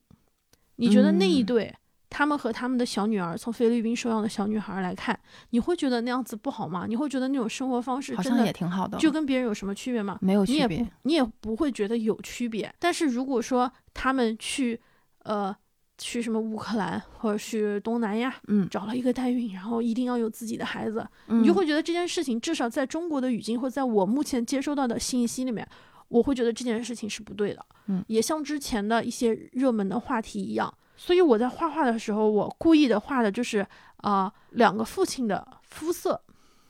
[0.76, 1.74] 你觉得那一嗯对
[2.12, 6.84] 他们和他们的小女儿从菲律宾收养的小女孩来看，你会觉得那样子不好吗？
[6.86, 10.18] 你会觉得那种生活方式好像也真的挺好的，就跟别人有什么区别吗？
[10.20, 10.90] 没有区别你也不。
[11.04, 12.70] 你也不会觉得有区别。
[12.78, 14.78] 但是如果说他们去
[15.22, 15.56] 呃
[15.96, 25.66] 去什么乌克兰或者去东南亚嗯，找了一个代孕，然后一定要有自己的孩子，你你就会觉得这件事情至少在中国的语境或在我目前接收到的信息里面，
[26.08, 27.64] 我会觉得这件事情是不对的。
[27.86, 30.72] 嗯也像之前的一些热门的话题一样，
[31.04, 36.22] 所以我在画画的时候，我故意的画的就是啊、两个父亲的肤色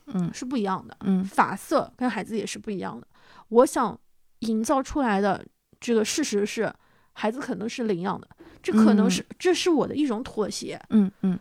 [0.07, 3.07] 嗯是不一样的，嗯发色跟孩子也是不一样的。
[3.51, 3.99] 我想
[4.38, 5.45] 营造出来的
[5.79, 6.73] 这个事实是，
[7.12, 8.27] 孩子可能是领养的，
[8.62, 10.81] 这可能是、这是我的一种妥协。
[10.88, 11.38] 嗯嗯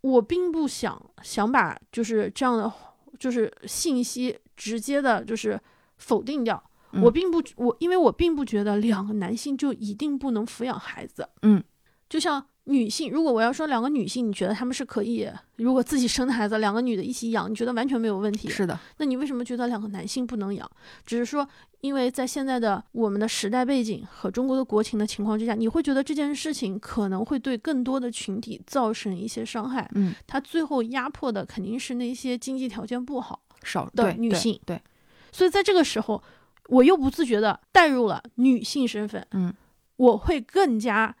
[0.00, 2.72] 我并不想想把就是这样的
[3.20, 5.60] 就是信息直接的就是
[5.98, 6.60] 否定掉。
[6.90, 11.28] 嗯我并不我因为我并不觉得两个男性就一定不能抚养孩子。
[11.42, 11.62] 嗯，
[12.08, 18.48] 就像女性，如果我要说两个女性，你觉得她们是可以，如果自己生的孩子两个女的一起养，你觉得完全没有问题？
[18.48, 20.68] 是的，那你为什么觉得两个男性不能养？
[21.04, 21.48] 只是说，
[21.80, 29.88] 因为在现在的我们的时代背景和中国的国情的情况之下，你会觉得这件事情可能会对更多的群体造成一些伤害。
[29.94, 33.40] 嗯，它最后压迫的肯定是那些经济条件不好。
[33.64, 34.80] 少的女性对，
[35.32, 36.22] 所以在这个时候，
[36.68, 39.52] 我又不自觉的带入了女性身份，嗯
[39.96, 41.16] 我会更加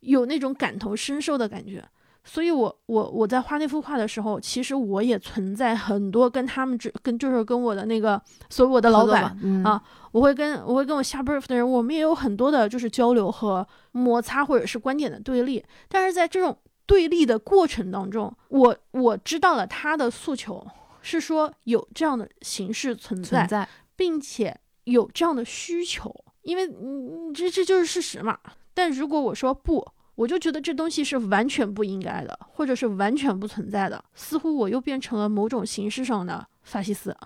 [0.00, 1.84] 有那种感同身受的感觉。
[2.22, 9.34] 所以我，我我在画那幅画的时候，其实我也存在很多跟他们之跟就是跟我的那个所谓我的老板
[9.64, 9.82] 啊
[10.12, 15.64] 我会跟我会跟我下 brief 的人，我们也有很多的就是交流和摩擦，或者是观点的对立。
[15.88, 20.64] 但是在这种对立的过程当中，我我知道了他的诉求
[21.00, 28.38] 是说有这样的形式存在，存在，并且有这样的需求，因为嗯这这就是事实嘛。
[28.74, 37.16] 但如果我说不，我就觉得这东西是完全不应该的，或者是完全不存在的，似乎我又变成了某种形式上的法西斯。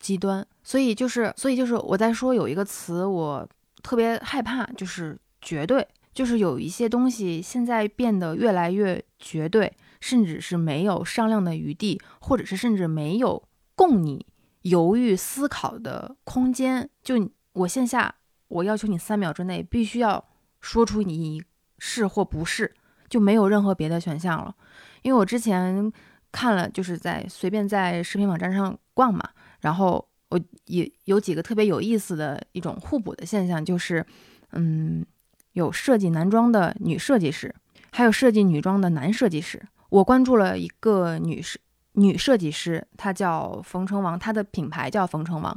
[0.00, 3.48] 极端，所以就是，所以就是我在说有一个词，我
[3.82, 13.42] 特别害怕，就是绝对，就是有一些东西现在变得越来越绝对，甚至是没有商量的余地，或者是甚至没有
[13.74, 14.26] 供你
[14.62, 16.90] 犹豫思考的空间。
[17.02, 17.14] 就
[17.52, 18.14] 我线下，
[18.48, 20.22] 我要求你三秒之内必须要
[20.64, 21.42] 说出你
[21.78, 22.74] 是或不是，
[23.10, 24.54] 就没有任何别的选项了。
[25.02, 25.92] 因为我之前
[26.32, 29.22] 看了，就是在随便在视频网站上逛嘛。
[29.60, 34.04] 然后我也有几个特别有意思的一种互补的现象，就是，
[34.52, 35.04] 嗯，
[35.52, 37.54] 有设计男装的女设计师，
[37.92, 39.62] 还有设计女装的男设计师。
[39.90, 41.58] 我关注了一个女设
[41.92, 45.54] 女设计师，她叫冯成王，她的品牌叫冯成王，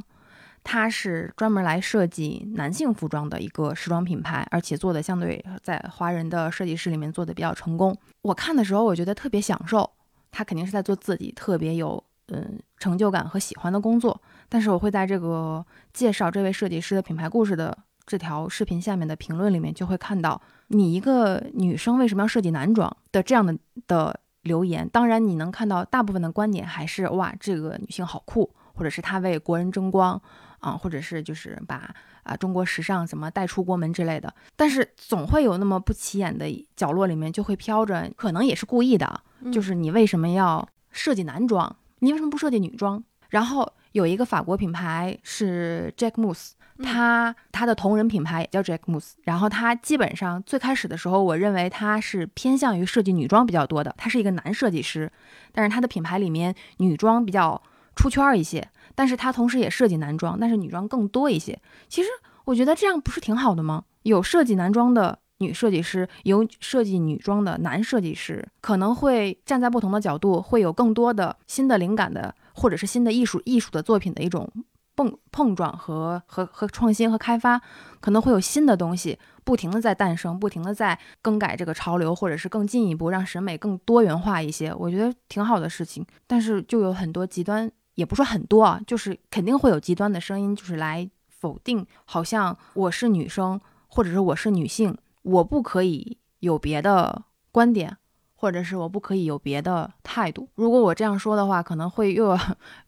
[0.70, 7.96] 她是专门来设计男性服装的一个时装品牌，而且做的相对在华人的设计师里面做的比较成功。
[8.20, 9.90] 我看的时候，我觉得特别享受，
[10.30, 12.04] 她肯定是在做自己特别有。
[12.30, 24.86] 嗯，成就感和喜欢的工作，但是我会在这个介绍这位设计师的品牌故事的这条视频下面的评论里面，就会看到你一个女生为什么要设计男装的这样的的留言。
[24.90, 30.20] 当然，你能看到大部分的观点还是哇，这个女性好酷，或者是她为国人争光
[30.60, 34.32] 啊，或者是就是把啊中国时尚怎么带出国门之类的。
[34.56, 41.74] 但是总会有那么不起眼的角落里面就会飘着，可能也是故意的，嗯就是你为什么要设计男装？
[42.00, 43.02] 你为什么不设计女装？
[43.28, 49.12] 然后有一个法国品牌是 Jack Moose，嗯他他的同人品牌也叫 Jack Moose。
[49.24, 55.10] 然后他基本上最开始的时候，我认为他是偏向于设计女装比较多的，他是一个男设计师，
[55.52, 57.60] 但是他的品牌里面女装比较
[57.94, 58.66] 出圈一些，
[58.98, 61.56] 但是他同时也设计男装，但是女装更多一些。
[61.88, 62.08] 其实
[62.46, 63.84] 我觉得这样不是挺好的吗？
[64.02, 65.20] 有设计男装的。
[65.40, 74.50] 女设计师有设计女装的男设计师，可能会站在不同的角度，会有更多的新的灵感的，或者是新的艺术艺术的作品的一种
[74.96, 77.62] 碰碰撞和和和创新和开发，
[78.00, 86.04] 可能会有新的东西不停的在诞生，不停的在更改这个潮流，或者是更进一步让审美更多元化一些，我觉得挺好的事情。
[86.26, 94.96] 但是就有很多极端，也不说很多啊，就是肯定会有极端的声音，就是来否定，好像我是女生，或者是我是女性。
[95.22, 97.96] 我不可以有别的观点，
[98.36, 100.48] 或者是我不可以有别的态度。
[100.54, 102.38] 如果我这样说的话，可能会又有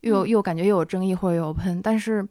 [0.02, 1.82] 又又感觉又有争议或者又有喷。
[1.82, 2.24] 但是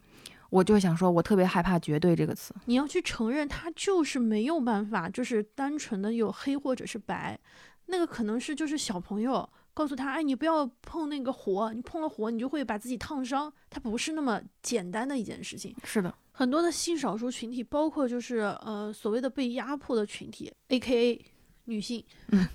[0.48, 2.54] 我就想说，我特别害怕“绝对”这个词。
[2.64, 7.38] 你要去承认，它就是没有办法，就是单纯的有黑或者是白，
[7.86, 13.52] 那个可能是就是小朋友告诉他，哎，你不要碰那个火，你碰了火，你就会把自己烫伤。
[13.70, 15.74] 它不是那么简单的一件事情。
[15.84, 21.24] 是的，很多的性少数群体，包括就是呃所谓的被压迫的群体，A K A
[21.66, 22.46] 女性，嗯，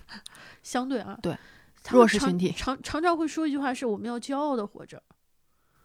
[0.62, 1.38] 相对啊，对
[1.90, 5.02] 弱势群体常常常会说一句话是：我们要骄傲的活着，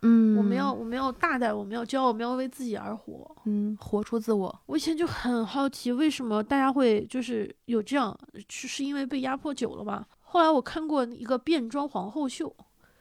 [0.02, 3.36] 嗯我们要我们要大胆，我们要骄傲，我们要为自己而活。
[3.44, 10.04] 嗯活出自我，我以前就很好奇，为什么大家会就是有这样，是是因为被压迫久了吗？
[10.30, 12.54] 后来我看过一个变装皇后秀，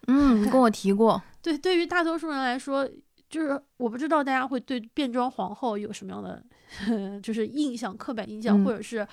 [0.07, 2.89] 嗯，你跟我提过， 对，对于大多数人来说，
[3.29, 6.41] 就是我不知道大家会对变装皇后有什么样的，
[7.21, 9.07] 就是印象、刻板印象，嗯或者是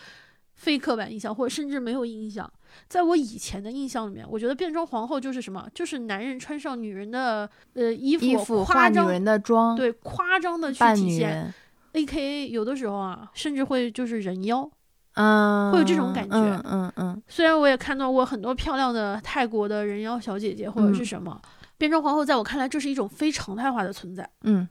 [0.55, 2.51] 非刻板印象，或者甚至没有印象。
[2.89, 11.53] 在我以前的印象里面，我觉得变装皇后就是什么，就是男人穿上女人的呃衣服，衣服化夸张，女人的妆，对，夸张的去体现。
[11.93, 14.71] A K A 有的时候啊，甚至会就是人妖。
[15.17, 21.41] 嗯，会有这种感觉嗯嗯嗯虽然我也看到过很多漂亮的泰国的人妖小姐姐或者是嗯什么、
[21.79, 24.29] 变装皇后，在我看来这是一种非常态化的存在。
[24.43, 24.69] 嗯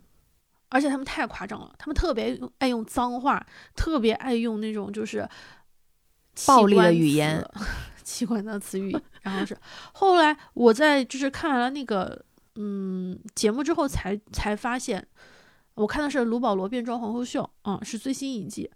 [0.69, 5.27] 而且他们太夸张了，他们特别爱用脏话，特别爱用那种就是
[6.45, 7.43] 暴力的语言，
[8.03, 8.95] 奇怪的词语。
[9.21, 9.57] 然后是
[9.93, 12.23] 后来我在就是看完了那个
[12.55, 15.05] 嗯节目之后才才发现，
[15.75, 18.69] 我看的是卢保罗变装皇后秀啊、是最新一季。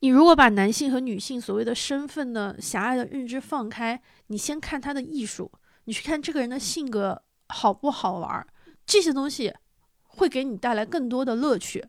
[0.00, 5.50] 你如果把男性和女性所谓的身份的狭隘的认知放开，你先看他的艺术，
[5.84, 8.46] 你去看这个人的性格好不好玩儿，
[8.84, 9.54] 这些东西
[10.02, 11.84] 会给你带来更多的乐趣。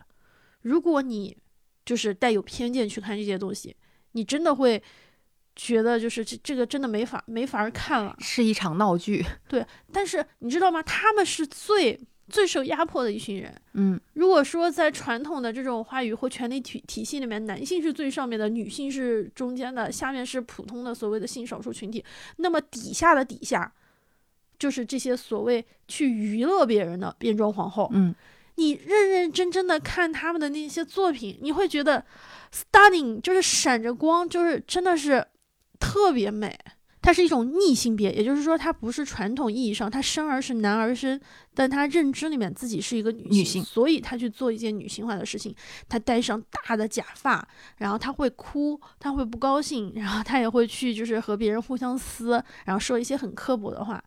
[0.62, 1.38] 如果你
[1.86, 3.76] 就是带有偏见去看这些东西，
[4.14, 4.82] 你真的会
[5.56, 8.16] 觉得就是这这个真的没法没法儿看了。
[8.20, 10.82] 是一场闹剧，对但是你知道吗？
[10.84, 13.54] 他们是最最受压迫的一群人。
[13.74, 22.04] 嗯如果说在传统的这种话语或权力体体系里面，男性是最上面的，女性是中间的，下面是普通的所谓的性少数群体，
[22.38, 23.72] 那么底下的底下，
[24.60, 27.90] 就是这些所谓去娱乐别人的变装皇后。
[27.94, 28.14] 嗯
[28.56, 32.04] 你认认真真的看他们的那些作品，你会觉得
[32.52, 35.24] stunning，就是闪着光，就是真的是
[35.80, 36.58] 特别美。
[37.08, 41.18] 它是一种逆性别，也就是说，它不是传统意义上他生而是男儿身，
[41.56, 45.56] 但他认知里面自己是一个女性，女性所以他去做一件女性化的事情。
[45.88, 54.04] 他戴上大的假发，然后他会哭，他会不高兴，然后他也会去就是和别人互相撕，然后说一些很刻薄的话。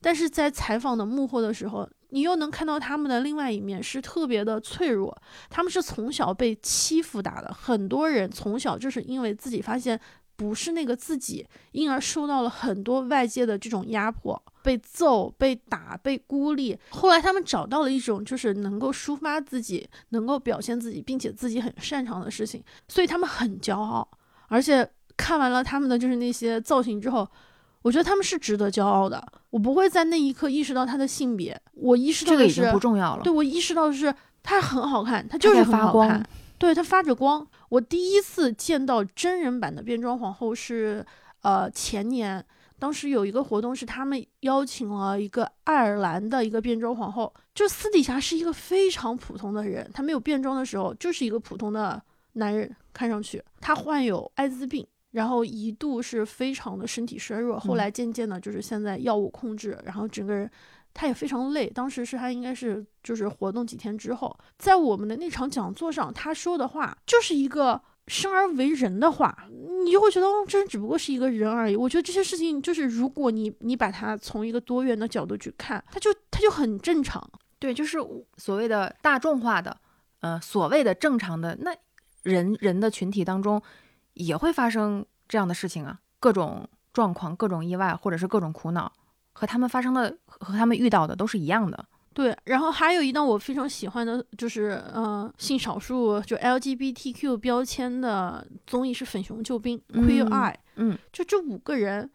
[0.00, 5.16] 但是在采访的幕后的时候，你又能看到他们的另外一面是特别的脆弱。
[5.48, 10.00] 他们是从小被欺负大的，很多人从小就是因为自己发现
[10.42, 16.76] 不是那个自己，因而受到了很多外界的这种压迫，被揍、被打、被孤立。
[16.90, 24.06] 后来他们找到了一种就是能够抒发自己、能够表现自己，并且自己很擅长的事情，所以他们很骄傲。
[24.48, 27.26] 而且看完了他们的就是那些造型之后，
[27.82, 29.24] 我觉得他们是值得骄傲的。
[29.50, 33.22] 我不会在那一刻意识到他的性别，我意识到的是这个已经不重要了。
[33.22, 36.28] 对我意识到的是，他很好看，他就是很发光好看，
[36.58, 37.46] 对，他发着光。
[37.72, 41.02] 我第一次见到真人版的变装皇后是
[41.40, 42.44] 呃前年，
[42.78, 52.02] 当时有一个活动是他们邀请了一个爱尔兰的一个变装皇后，就私底下是一个非常普通的人，他没有变装的时候就是一个普通的
[52.34, 54.86] 男人，看上去他患有艾滋病。
[55.12, 60.50] 然后一度是非常的身体衰弱，后嗯来渐渐的就是现在药物控制，然后整个人
[60.94, 61.68] 他也非常累。
[61.68, 69.46] 当时是他应该是就是活动几天之后，在我们的那场讲座上，他说的话就是一个生而为人的话，
[69.84, 71.76] 你就会觉得哦，这人只不过是一个人而已。
[71.76, 77.28] 我觉得这些事情就是，如果你你把它从一个多元的角度去看，他就他就很正常。
[77.58, 77.98] 对，就是
[78.36, 79.76] 所谓的大众化的，
[80.18, 81.72] 呃，所谓的正常的那
[82.24, 83.62] 人人的群体当中，
[84.14, 88.92] 也会发生这样的事情啊，各种状况、各种意外，或者是各种苦恼，
[89.32, 91.84] 和他们发生的和他们遇到的都是一样的。
[92.14, 102.10] 对，然后还有一档我非常喜欢的，就是呃性少数就 LGBTQ 标签的综艺是《粉熊救兵》嗯 Queer Eye，嗯就这五个人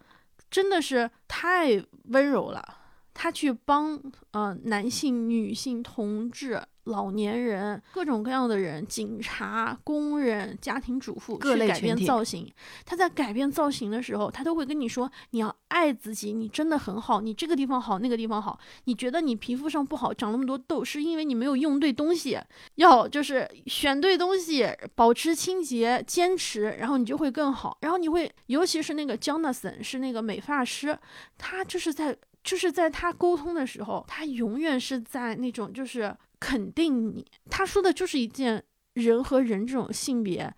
[0.52, 2.64] 真的是太温柔了，
[3.16, 4.00] 他去帮
[4.34, 12.52] 呃男性、女性、同志、老年人各种各样的人，警察、工人、家庭主妇各去改变造型。
[12.86, 18.60] 他在改变造型的时候，他都会跟你说：“你要爱自己，你真的很好，你这个地方好，那个地方好。
[18.86, 22.40] 你觉得你皮肤上不好，长那么多痘，是因为你没有用对东西，
[22.76, 27.78] 要就是选对东西，保持清洁，坚持，然后你就会更好。
[27.82, 30.98] 然后你会，尤其是那个 Jonathan 是那个美发师，
[31.38, 38.64] 他就是在就是在他沟通的时候，他永远是在那种就是肯定你，他说的就是一件
[38.94, 40.54] 人和人这种性别。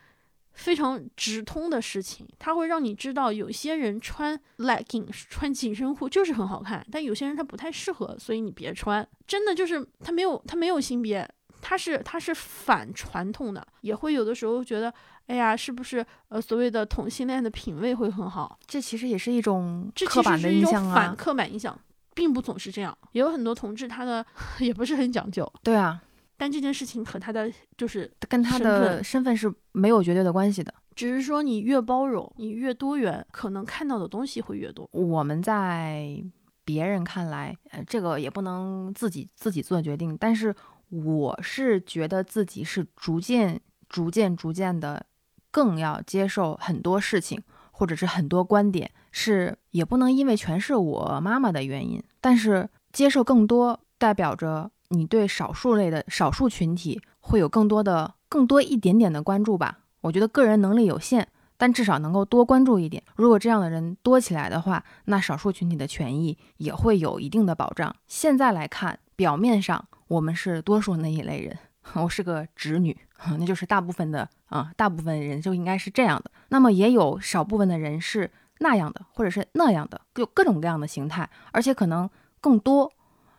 [0.51, 9.07] 非常直通的事情，他会让你知道，有些人穿 legging 穿紧身裤就是很好看，但有些人他不太适合，所以你别穿。
[9.25, 11.25] 真的就是他没有他没有性别，
[11.61, 14.93] 他是他是反传统的，也会有的时候觉得，
[15.27, 18.59] 哎呀，是不是呃所谓的同性恋的品味会很好？
[18.67, 21.15] 这其实也是一种这刻板其实是一种的印象反啊。
[21.17, 21.79] 刻板印象，
[22.19, 22.95] 并不总是这样。
[23.13, 24.25] 也有很多同志他的
[24.59, 26.03] 也不是很讲究，对啊，
[26.35, 30.73] 但这件事情和他的就是跟他的身份是没有绝对的关系的。
[30.93, 34.85] 只是说你越包容，你越多元，可能看到的东西会越多。
[34.91, 36.21] 我们在
[36.65, 40.53] 别人看来，呃，这个也不能自己自己做决定，但是
[40.89, 45.05] 我是觉得自己是逐渐、逐渐、逐渐的
[45.51, 47.41] 更要接受很多事情，
[47.71, 59.79] 或者是很多观点，是也不能因为全是我妈妈的原因，但是接受更多，代表着你对少数类的少数群体会有更多的、更多一点点的关注吧。
[60.01, 63.03] 我觉得个人能力有限，但至少能够多关注一点。
[63.15, 67.95] 如果这样的人多起来的话，那少数群体的权益也会有一定的保障。
[68.07, 71.57] 现在来看，表面上我们是多数那一类人，
[71.95, 72.97] 我是个直女，
[73.37, 76.31] 那就是大部分的啊，大部分人就应该是这样的。
[76.47, 82.91] 那么也有少部分的人是那样的，或者是那样的，有各种各样的形态，而且可能更多，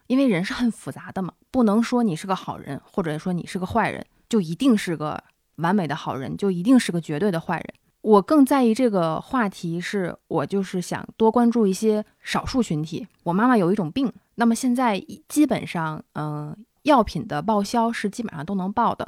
[0.09, 5.23] 因为人是很复杂的嘛，不能说你是个好人，或者说你是个坏人，就一定是个
[5.57, 7.75] 完美的好人，就一定是个绝对的坏人。
[8.03, 13.07] 我更在意这个话题是，我就是想多关注一些少数群体。
[13.25, 14.99] 我妈妈有一种病，那么现在
[15.29, 19.05] 基本上，嗯、药品的报销是基本上都能报的，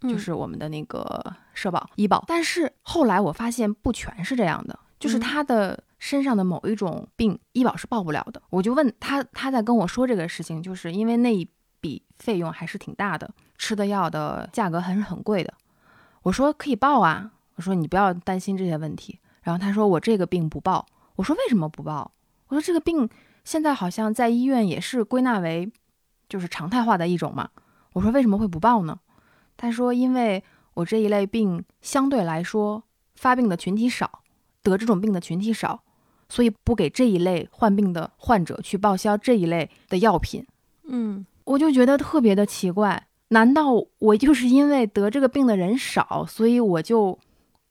[0.00, 1.22] 就嗯是我们的那个
[1.52, 2.24] 社保、医保。
[2.26, 8.40] 但是后来我发现不全是这样的，就是他的身上的某一种病，医保是报不了的。
[8.50, 11.44] 我就问他，他在跟我说这个事情，就是因为那一
[11.80, 13.28] 笔费用还是挺大的，
[13.58, 15.52] 吃的药的价格还是很贵的。
[16.22, 19.18] 我说可以报啊，我说你不要担心这些问题。
[19.42, 20.86] 然后他说我这个病不报，
[21.16, 22.12] 我说为什么不报？
[22.46, 23.08] 我说这个病
[23.42, 25.68] 现在好像在医院也是归纳为
[26.28, 27.48] 就是常态化的一种嘛。
[27.94, 29.00] 我说为什么会不报呢？
[29.56, 30.44] 他说因为
[30.74, 32.84] 我这一类病相对来说
[33.16, 34.21] 发病的群体少，
[34.62, 35.82] 得这种病的群体少，
[36.28, 40.46] 所以不给这一类患病的患者去报销这一类的药品。
[40.84, 47.18] 嗯，我就觉得特别的奇怪，难道我就是因为得这个病的人少，所以我就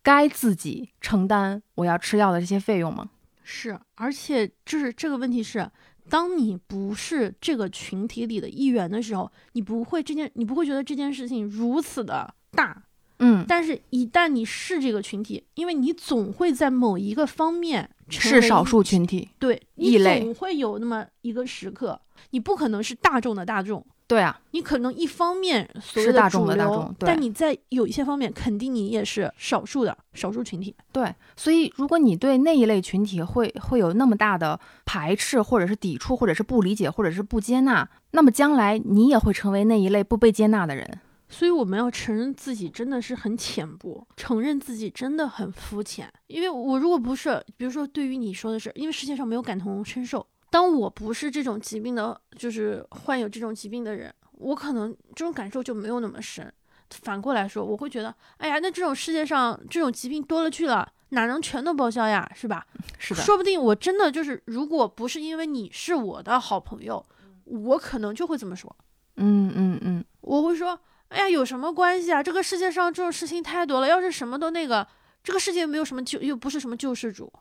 [0.03, 3.09] 该自己承担我要吃药的这些费用吗？
[3.43, 5.69] 是，而且就是这个问题是，
[6.09, 12.83] 当你不是这个群体里的一员的时候，你不会这件，你不会觉得这件事情如此的大。
[13.24, 19.30] 嗯，但是，一旦你是这个群体，因为你总会在某一个方面是少数群体。
[19.38, 22.01] 对，你异类总会有那么一个时刻，
[22.32, 30.76] 你不可能是大众的大众，对啊，你可能一方面是大众的大众但你在有一些方面，肯定你也是少数的少数群体。
[30.91, 40.99] 对，所以如果你对那一类群体会会有那么大的排斥，或者是抵触，或者是不理解，或者是不接纳，那么将来你也会成为那一类不被接纳的人。
[41.32, 46.11] 所以我们要承认自己真的是很浅薄，承认自己真的很肤浅。
[46.27, 56.53] 因为我如果不是，比如说对于你说的是，因为世界上没有感同身受，当我不是这种疾病的，就是患有这种疾病的人，我可能这种感受就没有那么深。
[56.89, 62.67] 反过来说，我会觉得，哎呀，那这种世界上这种疾病多了去了，哪能全都报销呀，是吧？
[62.99, 67.05] 是的，说不定我真的就是，如果不是因为你是我的好朋友，
[67.45, 68.75] 我可能就会这么说。
[69.15, 70.77] 嗯嗯嗯，我会说，
[71.12, 72.24] 哎呀，有什么关系啊？
[72.24, 74.88] 这个世界上这种事情太多了，要是什么都那个，
[75.22, 77.32] 这个世界没有什么救，又不是什么救世主，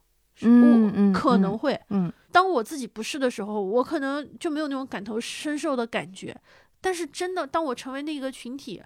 [0.41, 1.81] 嗯嗯，可能会。
[1.91, 6.37] 嗯，当我自己不是的时候，我可能就没有那种感同身受的感觉。
[6.81, 8.83] 但是真的，当我成为那个群体，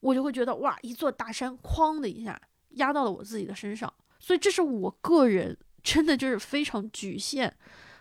[0.00, 3.92] 我就会觉得哇，一座大山哐的一下压到了我自己的身上。
[4.18, 7.54] 所以这是我个人真的就是非常局限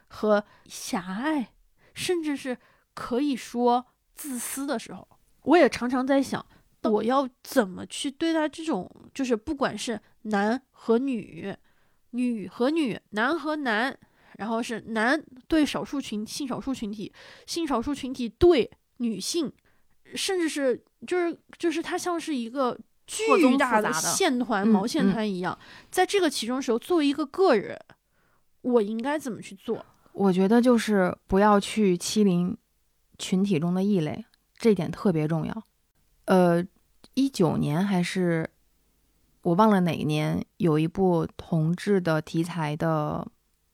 [0.08, 1.50] 和狭隘，
[1.94, 2.58] 甚至是
[2.94, 5.06] 可以说自私的时候。
[5.44, 6.46] 我也常常在想，
[6.84, 11.56] 我要怎么去对待这种，就是不管是男和女、
[12.12, 13.98] 女和女、男和男，
[14.38, 17.12] 然后是男对少数群性少数群体，
[17.46, 19.52] 性少数群体对女性，
[20.16, 22.78] 甚至是就是就是它像是一个
[23.08, 25.12] 巨大的线团、嗯毛线嗯。
[25.12, 25.58] 团一样，
[25.90, 27.80] 在这个其中的时候，作为一个个人，
[28.62, 29.86] 我应该怎么去做？
[30.14, 32.58] 我觉得就是不要去欺凌
[33.18, 34.26] 群体中的异类，
[34.62, 35.64] 这点特别重要。
[36.26, 36.64] 呃，
[37.16, 38.48] 一九年还是
[39.42, 43.28] 我忘了哪一年，有一部同志的题材的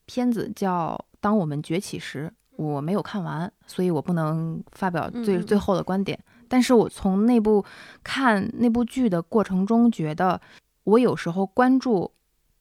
[0.06, 6.18] 片子叫《当我们崛起时》，我没有看完，所以我不能发表最最后的观点。
[6.48, 7.66] 但是我从那部
[8.02, 10.40] 看那部剧的过程中，觉得
[10.86, 12.14] 我有时候关注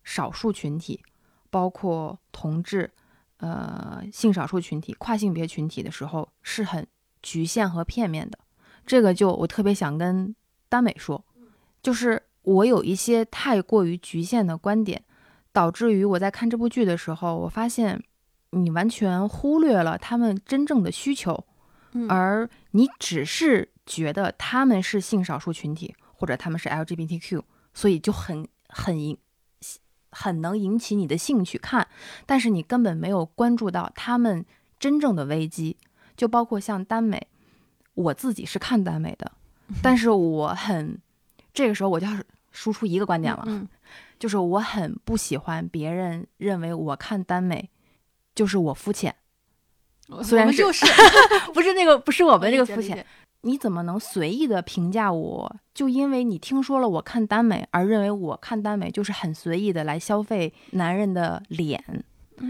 [0.02, 1.00] 少数群体，
[1.48, 2.90] 包括同志、
[3.38, 6.84] 呃性少数群体、跨性别群体的时候，是很
[7.26, 8.38] 局限和片面的。
[8.86, 10.32] 这个就我特别想跟
[10.68, 11.24] 耽美说，
[11.82, 15.02] 就是我有一些太过于局限的观点，
[15.52, 18.00] 导致于我在看这部剧的时候，我发现
[18.50, 21.44] 你完全忽略了他们真正的需求，
[21.94, 27.42] 嗯而你只是觉得他们是性少数群体，或者他们是 LGBTQ，
[27.74, 29.18] 所以就很很引
[30.12, 31.88] 很能引起你的兴趣看，
[32.24, 34.46] 但是你根本没有关注到他们
[34.78, 35.76] 真正的危机，
[36.16, 37.20] 就包括像耽美，
[37.94, 39.30] 我自己是看耽美的，
[39.82, 40.98] 但是我很
[41.52, 42.16] 这个时候我就要
[42.50, 43.68] 输出一个观点了，嗯，
[44.18, 47.70] 就是我很不喜欢别人认为我看耽美
[48.34, 49.14] 就是我肤浅，
[50.08, 50.86] 我虽然就是
[51.52, 53.04] 不是那个不是我们这个肤浅，
[53.42, 55.56] 你怎么能随意的评价我？
[55.74, 61.82] 就因为你听说了我看耽美，而认为我看耽美就是很随意的来消费男人的脸？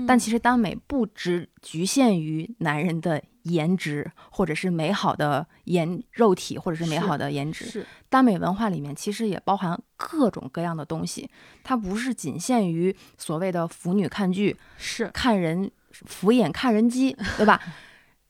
[0.07, 7.65] 但嗯其实耽美不只局限于男人的颜值，或者是美好的颜肉体，或者是美好的颜值。
[7.65, 11.29] 是耽美文化里面其实也包含各种各样的东西，
[11.65, 17.61] 它不是仅限于所谓的腐女看剧、是看人俯眼看人机，对吧？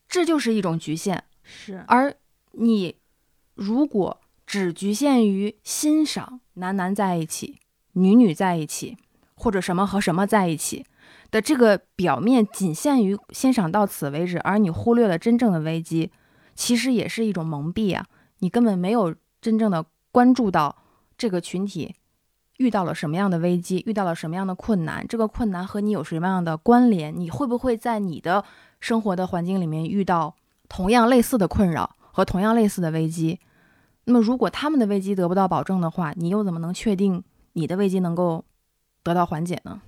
[0.09, 1.25] 这就是一种局限。
[1.43, 2.14] 是，而
[2.53, 2.97] 你
[3.55, 7.59] 如果只局限于欣赏男男在一起、
[7.93, 8.97] 女女在一起，
[9.35, 10.87] 或者什么和什么在一起
[11.31, 16.11] 的这个表面，仅限于欣赏到此为止，而你忽略了真正的危机，
[16.55, 18.07] 其实也是一种蒙蔽啊！
[18.39, 20.77] 你根本没有真正的关注到
[21.16, 21.95] 这个群体
[22.59, 27.14] 遇到了什么样的危机，遇到了什么样的困难，这个困难和你有什么样的关联？
[27.18, 28.45] 你会不会在你的
[28.81, 30.35] 生活的环境里面遇到
[30.68, 33.41] 同样类似的困扰和同样类似的危机？
[34.05, 37.22] 那么，如果他们的危机得不到保证的话，你又怎么能确定
[37.55, 38.45] 你的危机能够
[39.03, 39.83] 得到缓解呢？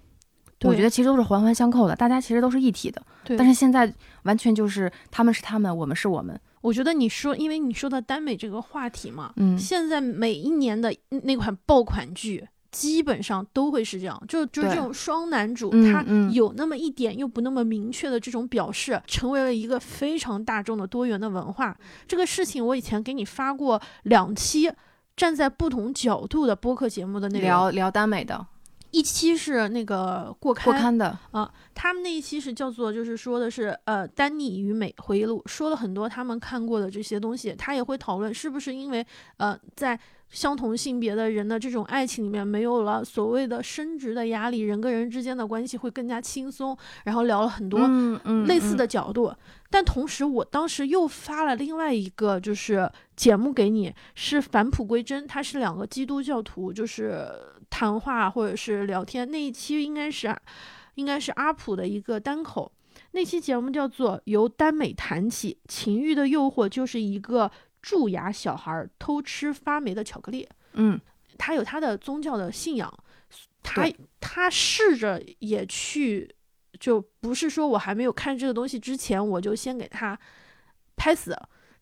[0.63, 3.01] 我觉得其实都是环环相扣的，大家其实都是一体的。
[3.25, 3.93] 对，但是现在
[4.23, 6.41] 完全就是他们是他们，我们是我们。
[6.61, 12.49] 我觉得你说，因为你说到耽美这个话题嘛，嗯现在每一年的那款爆款剧。
[12.71, 21.75] 基本上都会是这样，就就是这种双男主，他有那么一点又不那么明确的这种表示，成为了一个非常大众的多元的文化。
[22.07, 24.71] 这个事情我以前给你发过两期，
[25.17, 27.45] 站在不同角度的播客节目的那个。
[27.47, 28.47] 聊聊耽美的
[28.91, 37.55] 一期是那个过刊，过刊的啊，他们那一期是叫做，就是说的是呃，丹尼与美回忆录，说了很多他们看过的这些东西。
[37.57, 39.99] 他也会讨论是不是因为呃，在
[40.31, 46.77] 相同性别的人的这种爱情里面，没有了所谓的生殖的压力，人跟人之间的关系会更加轻松。
[47.05, 47.81] 然后聊了很多
[48.47, 49.33] 类似嗯的角度，
[49.71, 57.31] 但同时我当时又发了另外一个就是节目给你，是返璞归真，他是两个基督教徒，就是
[57.79, 60.37] 谈话或者是聊天，那一期应该是
[60.97, 62.73] 应该是阿普的一个单口。
[63.13, 67.49] 那期节目叫做《由耽美谈起》，情欲的诱惑就是一个
[67.81, 70.49] 蛀牙小孩偷吃发霉的巧克力。
[70.73, 71.01] 嗯
[71.39, 72.93] 他有他的宗教的信仰，
[73.63, 76.29] 他他试着也去，
[76.81, 80.19] 就不是说我还没有看这个东西之前，我就先给他
[80.97, 81.33] 拍死。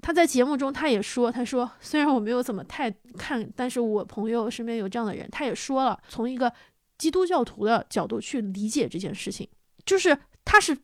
[0.07, 2.89] 他在节目中他也说，他说虽然我没有怎么太
[3.19, 6.53] 看，但是我朋友身边有这样的人，他也说了，从一个
[6.97, 9.49] 基督教徒的角度去理解这件事情，
[9.85, 10.79] 就是它是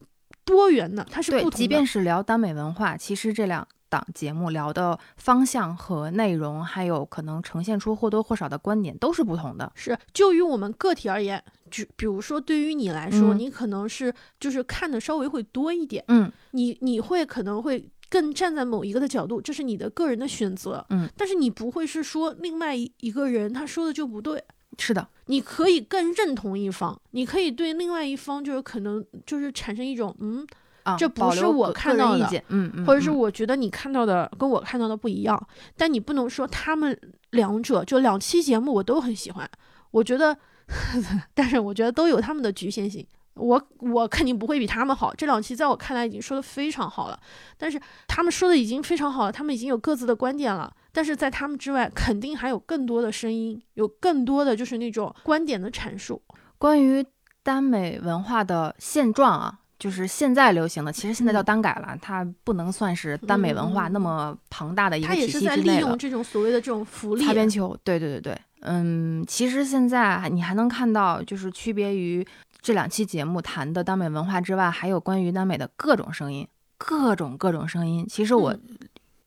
[0.45, 1.57] 多元的，它是不，同的。
[1.57, 9.71] 即便是聊耽美文化，其实这两档节目聊的方向和内容，还有可能呈现出或多或少的观点都是不同的。
[9.77, 24.45] 是，就于我们个体而言，就比如说对于你来说，嗯你可能是就是看的稍微会多一点，嗯你你会可能会更站在某一个的角度，这是你的个人的选择，嗯，但是你不会是说另外一一个人他说的就不对。
[24.79, 30.47] 是的，你可以更认同一方，你可以对另外一方就是可能就是产生一种嗯，
[30.83, 33.17] 啊，这不是我看到的意见，嗯嗯，或者是嗯。
[33.17, 36.99] 我觉得你看到的跟我看到的不一样，但你不能说他们
[37.31, 39.49] 两者就两期节目我都很喜欢，
[39.91, 40.37] 我觉得，
[41.33, 43.07] 但是我觉得都有他们的局限性。
[43.35, 47.19] 我我肯定不会比他们好，这两期在我看来已经说的非常好了，
[47.57, 56.21] 但是他们说的已经非常好了，他们已经有各自的观点了，但是在他们之外，肯定还有更多的声音，有更多的就是那种观点的阐述。
[56.59, 57.05] 关于
[57.43, 65.97] 耽美文化的现状啊，就是现在流行的，其实现在叫嗯耽改了，它不能算是耽美文化那么庞大的一个体他也是在利用。
[65.99, 72.25] 这种所谓的这种福利，擦边球，对对对对，嗯，其实现在你还能看到，就是区别于
[72.63, 76.49] 这两期节目谈的耽美文化之外，还有关于耽美的各种声音，
[76.79, 78.07] 各种各种声音。
[78.09, 78.61] 其实我、嗯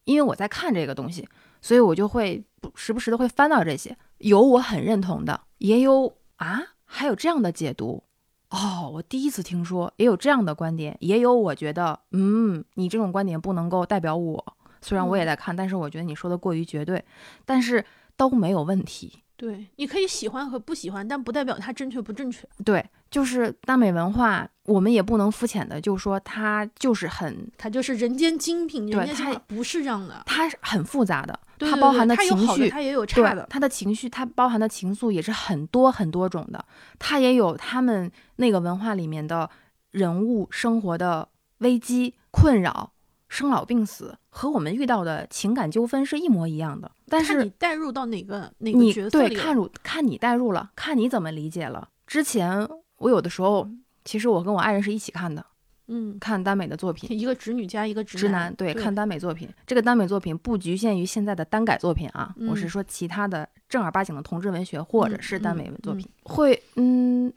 [0.05, 1.27] 因为我在看这个东西，
[1.63, 8.03] 所以我就会不时不时的会翻到这些，有我很认同的，也有啊，还有这样的解读。
[8.51, 17.03] 哦，我第一次听说也有这样的观点，也有我觉得，嗯，你这种观点不能够代表我，虽然我也在看，但是我觉得你说的过于绝对，
[17.43, 17.83] 但是
[18.15, 19.23] 都没有问题。
[19.37, 22.47] 对，你可以喜欢和不喜欢，但不代表它正确不正确。
[22.63, 30.23] 对，就是耽美文化，我们也不能肤浅的就说它就是很，它就是人间精品，人间精品不是这样的。
[30.25, 33.45] 它是很复杂的，对对它包含的情绪，它也有差对的。
[33.49, 36.63] 它的情绪，它包含的情愫也是很多很多种的，
[36.97, 39.49] 它也有他们那个文化里面的
[39.91, 41.27] 人物生活的
[41.57, 42.93] 危机、困扰、
[43.27, 46.91] 生老病死，和我们遇到的情感纠纷是一模一样的。
[47.07, 51.89] 但是你是带入到哪个哪个你角色里，对看入看你带入了，看你怎么理解了。
[52.05, 52.67] 之前
[52.97, 53.67] 我有的时候，
[54.03, 55.45] 其实我跟我爱人是一起看的，
[55.87, 57.11] 嗯，看耽美的作品。
[57.11, 59.49] 一个直女加一个直直男，对，看耽美作品。
[59.65, 67.33] 这个耽美作品不局限于现在的耽改作品啊，我是嗯说其他的正儿八经的同志文学或者嗯是耽美文作品，会嗯，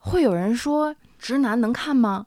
[0.00, 2.26] 会有人说直男能看吗？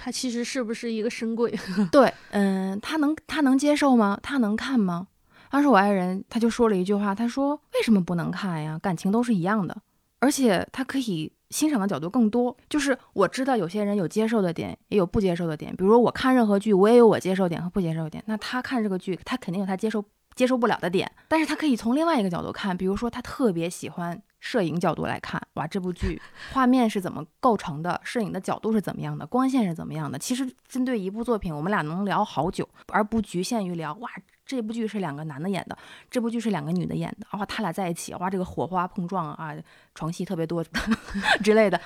[0.00, 1.52] 他其实是不是一个深柜？
[1.90, 4.18] 对，嗯，他能他能接受吗？
[4.22, 5.08] 他能看吗？
[5.50, 8.78] 当时我爱人他就说了一句话，他说为什么不能看呀？
[8.80, 9.76] 感情都是一样的，
[10.20, 12.56] 而且他可以欣赏的角度更多。
[12.68, 15.74] 就是我知道有些人有接受的点，也有不接受的点。
[15.74, 18.22] 比如说我看任何剧，我也有我接受点和不接受点。
[18.26, 26.20] 那他看这个剧，他肯定有他接受接受不了的点，但是他可以从另外一个角度看，比如说他特别喜欢摄影角度来看，哇，这部剧
[26.52, 30.18] 画面是怎么构成的，摄影的角度是怎么样的，光线是怎么样的。
[30.18, 34.10] 其实针对一部作品，我们俩能聊好久，而不局限于聊哇。
[34.46, 35.76] 这部剧是两个男的演的，
[36.10, 39.54] 这部剧是两个女的演的，哇，他俩在一起，哇，这个火花碰撞啊，
[39.94, 40.64] 床戏特别多
[41.44, 41.78] 之类的，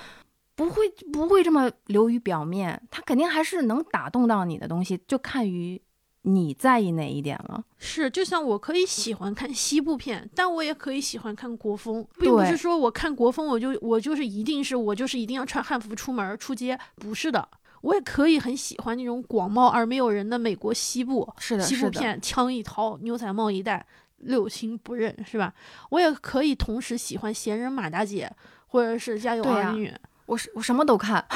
[0.55, 5.83] 不会不会这么流于表面，他肯定还是能打动到你的东西，就看于
[6.23, 7.63] 你在意哪一点了。
[7.79, 17.49] 是，就像我可以喜欢看西部片，但我也可以喜欢看国风，并不是说我看国风我就我就是一定是我就是一定要穿汉服出门儿出街，不是的。
[17.81, 23.85] 我也可以很喜欢那种广袤而没有人的美国西部是的，西，部片，枪一掏，牛仔帽一戴，
[24.19, 25.53] 六亲不认，是吧？
[25.91, 28.31] 我也可以同时喜欢闲人马大姐，
[28.69, 29.93] 或者是家有儿女，
[30.27, 31.27] 我是我什么都看，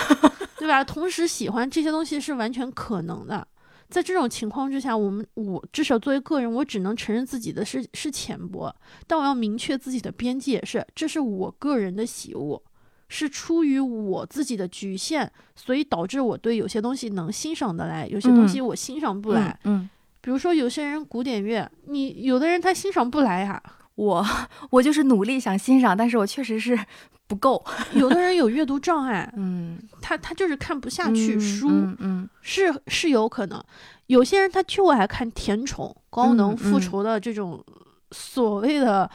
[0.56, 0.84] 对吧？
[0.84, 3.48] 同时喜欢这些东西是完全可能的。
[3.88, 8.74] 在这种情况之下，我们我至少作为个人，我只能承认自己的是是浅薄，
[9.06, 12.60] 但我要明确自己的边界是，这是我个人的喜恶，
[13.08, 19.58] 是出于我自己的局限，所以导致我对有些东西能欣赏得来，有些东西我欣赏不来。
[19.64, 19.88] 嗯，
[20.20, 23.62] 比如说有些人古典乐，你有的人他欣赏不来呀、
[23.96, 24.24] 我
[24.70, 26.78] 我就是努力想欣赏，但是我确实是
[27.26, 27.62] 不够，
[27.94, 31.68] 有的人有阅读障碍，嗯，他他就是看不下去嗯书。
[31.68, 33.62] 嗯嗯是是有可能，
[34.06, 37.64] 有些人他就爱看甜宠、高能、嗯复仇的这种
[38.12, 39.10] 所谓的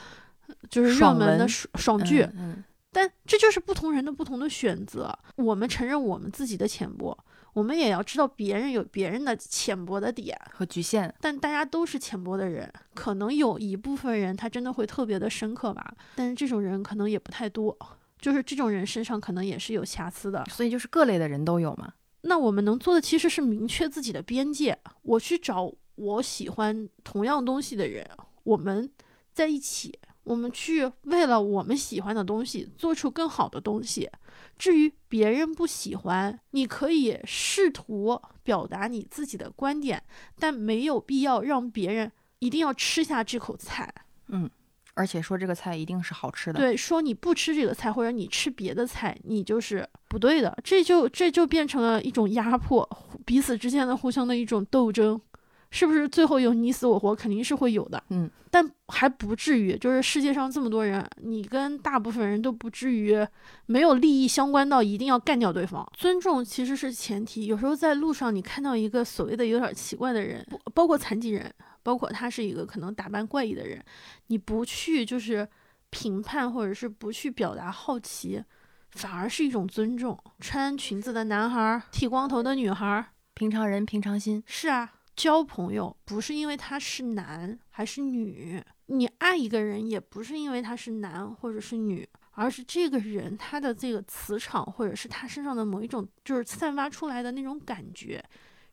[0.70, 2.28] 就是热门的爽爽剧，
[2.92, 5.18] 但这就是不同人的不同的选择。
[5.38, 7.18] 我们承认我们自己的浅薄，
[7.54, 10.40] 我们也要知道别人有别人的浅薄的点。
[10.54, 17.78] 和局限，但大家都是浅薄的人，可能有一部分人他真的会特别的深刻吧，但是这种人可能也不太多，
[18.20, 20.46] 就是这种人身上可能也是有瑕疵的。
[20.50, 21.94] 所以就是各类的人都有嘛。
[22.22, 28.08] 那我们能做的其实是明确自己的边界，我去找我喜欢同样东西的人，
[28.44, 28.90] 我们
[29.34, 34.08] 在一起，我们去为了我们喜欢的东西做出更好的东西。
[34.62, 40.04] 至于别人不喜欢，你可以试图表达你自己的观点，
[40.38, 43.92] 但没有必要让别人一定要吃下这口菜。
[44.28, 44.48] 嗯
[44.94, 50.56] 而且说这个菜一定是好吃的，，对，说你不吃这个菜，或者你吃别的菜，你就是不对的。
[50.64, 52.88] 这就这就变成了一种压迫，
[53.26, 55.20] 彼此之间的互相的一种斗争，
[55.72, 56.08] 是不是？
[56.08, 58.04] 最后有你死我活，肯定是会有的。
[58.10, 63.18] 嗯，但还不至于，就是世界上这么多人，你跟大部分人都不至于
[63.66, 65.90] 没有利益相关到一定要干掉对方。
[65.98, 67.48] 尊重其实是前提。
[67.48, 70.46] 有时候在路上你看到一个所谓的有点奇怪的人，
[70.76, 71.52] 包括残疾人。
[71.84, 73.84] 包括他是一个可能打扮怪异的人，
[74.28, 75.48] 你不去就是
[75.90, 78.40] 评判或者是不去表达好奇，
[78.92, 80.16] 反而是一种尊重。
[80.40, 98.20] 穿裙子的男孩儿，剃光头的女孩儿，平常人平常心，是啊，交朋友不是因为他是男还是女，你爱一个人也不是因为他是男或者是女，而是这个人他的这个磁场或者是他身上的某一种就是散发出来的那种感觉，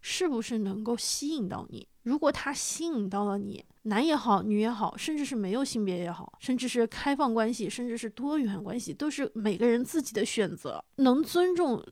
[0.01, 1.87] 是不是能够吸引到你？
[2.05, 10.83] 如果他吸引到了你，男也好，女也好，甚至是没有性别也好，甚至是开放关系，甚至是多元关系，都是每个人自己的选择。
[10.97, 11.85] 能尊重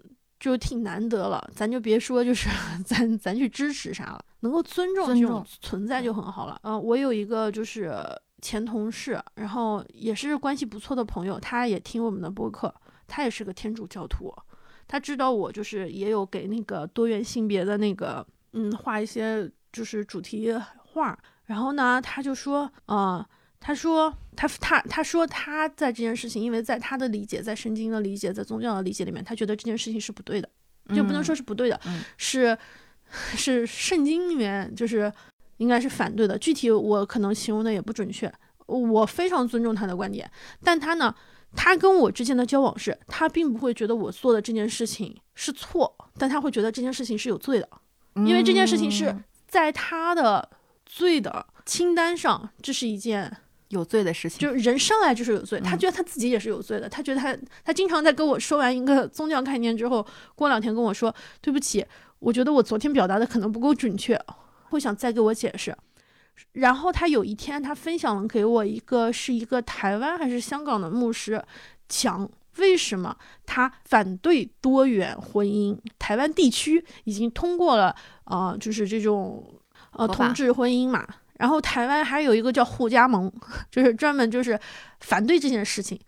[0.47, 2.49] 就挺难得了，咱就别说就是
[2.87, 6.57] 咱咱去支持啥了，能够尊重这种存在就很好了。
[6.63, 7.93] 嗯、我有一个就是
[8.41, 12.73] 前同事，然后也是关系不错的朋友，他也听我们的播客，
[13.09, 14.33] 他也是个天主教徒，
[14.87, 23.27] 他知道我就是也有给那个多元性别的那个嗯画一些就是主题画，然后呢，他就说，呃，
[23.67, 30.49] 他说他他他说他在这件事情，因为在他的理解，在圣经的理解，在宗教的理解里面，他觉得这件事情是不对的，
[30.95, 32.57] 就不能说是不对的，嗯是
[33.11, 35.13] 是圣经里面就是
[35.57, 38.33] 应该是反对的，具体我可能形容的也不准确，
[38.67, 40.31] 我非常尊重他的观点，
[40.63, 41.13] 但他呢，
[41.57, 47.69] 他跟我之间的交往是，他并不会觉得我做的这件事情是错，但他会觉得这件事情是有罪的，
[48.15, 50.49] 因为这件事情是嗯在他的
[50.85, 53.37] 罪的清单上，这是一件
[53.69, 61.85] 有罪的事情，就是人生来就是有罪，他嗯觉得他自己也是有罪的，他觉得他他经常在跟我说完一个宗教概念之后，过两天跟我说对不起，
[62.21, 64.21] 我觉得我昨天表达的可能不够准确，
[64.71, 65.77] 会想再给我解释。
[66.53, 71.43] 然后他有一天他分享了给我一个是一个台湾还是香港的牧师
[71.89, 77.95] 讲为什么他反对多元婚姻，台湾地区已经通过了
[78.25, 79.45] 啊、呃就是这种
[79.93, 81.07] 呃同志婚姻嘛。
[81.39, 83.33] 然后台湾还有一个叫护家盟，
[83.71, 84.59] 就是专门就是
[85.01, 85.99] 反对这件事情。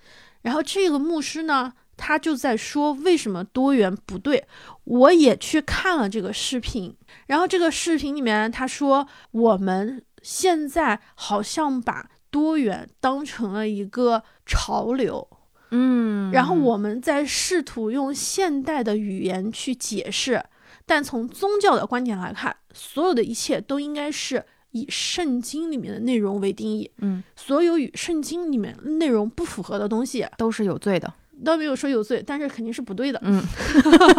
[0.43, 4.47] 然后这个牧师呢，他就在说为什么多元不对。
[4.85, 15.29] 我也去看了这个视频，然后这个视频里面他说我们现在好像把多元当成了一个潮流，
[15.70, 20.43] 嗯，然后我们在试图用现代的语言去解释，
[20.87, 24.45] 但从宗教的观点来看，所有的一切都应该是
[24.79, 26.91] 以圣经里面的内容为定义。
[26.99, 31.12] 嗯所有与圣经里面内容不符合的东西，都是有罪的，
[31.45, 33.20] 倒没有说有罪，但是肯定是不对的。
[33.24, 33.43] 嗯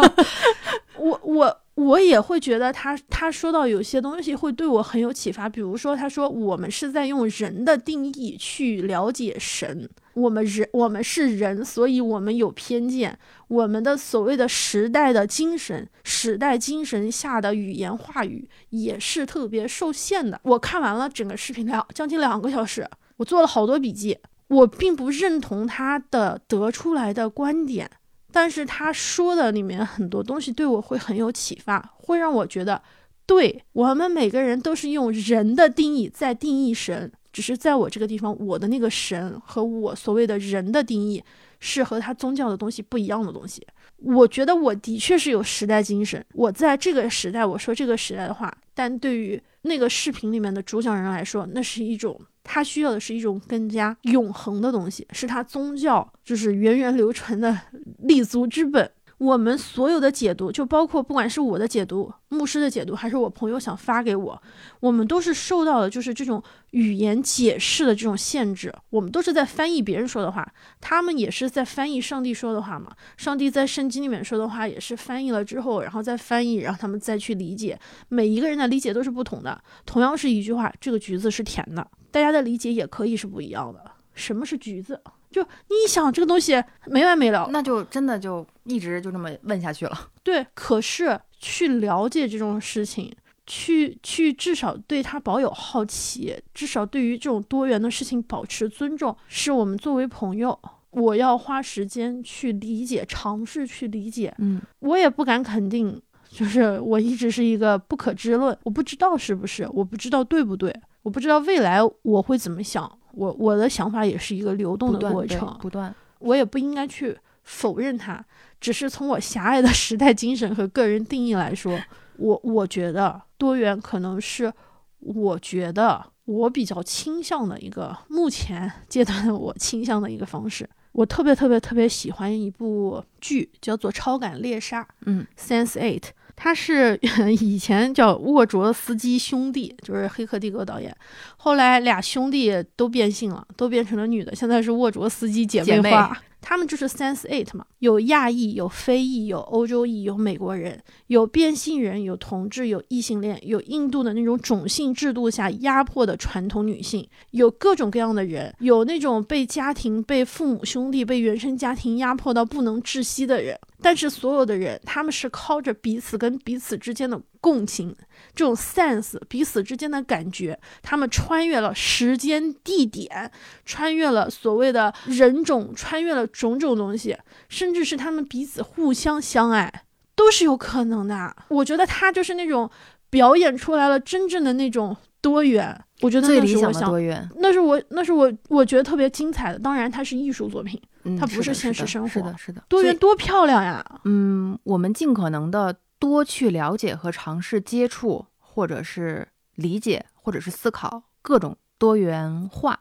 [0.98, 13.18] 我我我也会觉得他他说到有些东西会对我很有启发，比如说他说我们是在用人的定义去了解神，我们人我们是人，所以我们有偏见，
[13.48, 20.38] 我们的所谓的时代的精神，时代精神下的语言话语也是特别受限的。
[20.44, 24.18] 我看完了整个视频两将近两个小时，我做了好多笔记，
[24.50, 27.90] 我并不认同他的得出来的观点。
[28.32, 32.82] 但是他说的里面很多东西对我会很有启发，会让我觉得，
[33.26, 41.24] 对我们每个人都是用人的定义在定义神，只是在我这个地方，我的那个神和我所谓的人的定义
[41.60, 43.66] 是和他宗教的东西不一样的东西。
[44.02, 57.58] 我觉得我的确是有时代精神，我在这个时代我说这个时代的话，但对于那个视频里面的主讲人来说，那是一种他需要的是一种更加永恒的东西，是他宗教就是源远流传的
[58.04, 58.90] 立足之本。
[59.20, 64.42] 我们所有的解读，就包括不管是我的解读、牧师的解读，还是我朋友想发给我，
[64.80, 66.42] 我们都是受到了就是这种
[66.72, 68.74] 语言解释的这种限制。
[68.90, 70.50] 我们都是在翻译别人说的话，
[70.80, 72.96] 他们也是在翻译上帝说的话嘛。
[73.18, 77.78] 上帝在圣经里面说的话，也是翻译了之后，然后再翻译，让他们再去理解。
[78.08, 79.62] 每一个人的理解都是不同的。
[79.86, 83.84] 同样是一句话，这个橘子是甜的，大家的理解也可以是不一样的。
[84.14, 85.02] 什么是橘子？
[85.32, 90.08] 就你一想这个东西没完没了，那就真的就一直就这么问下去了。
[90.24, 93.12] 对，可是去了解这种事情，
[93.46, 100.60] 去去至少对它保有好奇，至少对于这种多元的事情保持尊重，是我们作为朋友，
[100.92, 104.34] 我要花时间去理解，尝试去理解。
[104.40, 115.58] 嗯我也不敢肯定，就是我一直是一个不可知论，我不知道是不是，我不知道对不对，我不知道未来我会怎么想，我我的想法也是一个流动的过程。
[115.62, 115.94] 不断。
[116.20, 118.24] 我也不应该去否认它，
[118.60, 121.80] 只是从我狭隘的时代精神和个人定义来说，
[122.18, 124.52] 我我觉得多元可能是
[125.00, 130.70] 我觉得我比较倾向的一个目前阶段的我倾向的一个方式。
[130.92, 136.10] 我特别特别特别喜欢一部剧，叫做《超感猎杀》嗯 （Sense Eight）。
[136.42, 136.98] 他是
[137.42, 140.96] 以前叫沃卓斯基兄弟，就是《黑客帝国》导演，
[141.36, 146.18] 后来俩兄弟都变性了，都变成了女的，现在是沃卓斯基姐妹花。
[146.42, 163.60] 他们就是 Sense Eight 嘛，有亚裔，有非裔，有欧洲裔，有美国人，有变性人，有同志，有异性恋，有印度的那种种姓制度下压迫的传统女性，有各种各样的人，有那种被家庭、被父母兄弟、被原生家庭压迫到不能窒息的人。
[163.82, 167.96] 但是所有的人，他们是靠着彼此跟彼此之间的共情，
[168.36, 173.32] 这种 sense 彼此之间的感觉，他们穿越了时间、地点，
[173.66, 177.18] 穿越了所谓的人种，穿越了种种东西，
[177.48, 181.36] 甚至是他们彼此互相相爱，都是有可能的。
[181.48, 182.70] 我觉得他就是那种
[183.10, 189.60] 表演出来了真正的那种多元，我觉得最理想的是多元，那是我那是我我觉得特别精彩的。
[189.60, 192.64] 当然，它是艺术作品，嗯，它不是现实生活是的，是的。
[192.70, 193.84] 多元多漂亮呀！
[194.06, 202.80] 嗯，我们尽可能的多去了解和尝试接触，或者是理解或者是思考各种多元化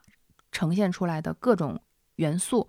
[0.53, 1.81] 呈现出来的各种
[2.17, 2.69] 元素。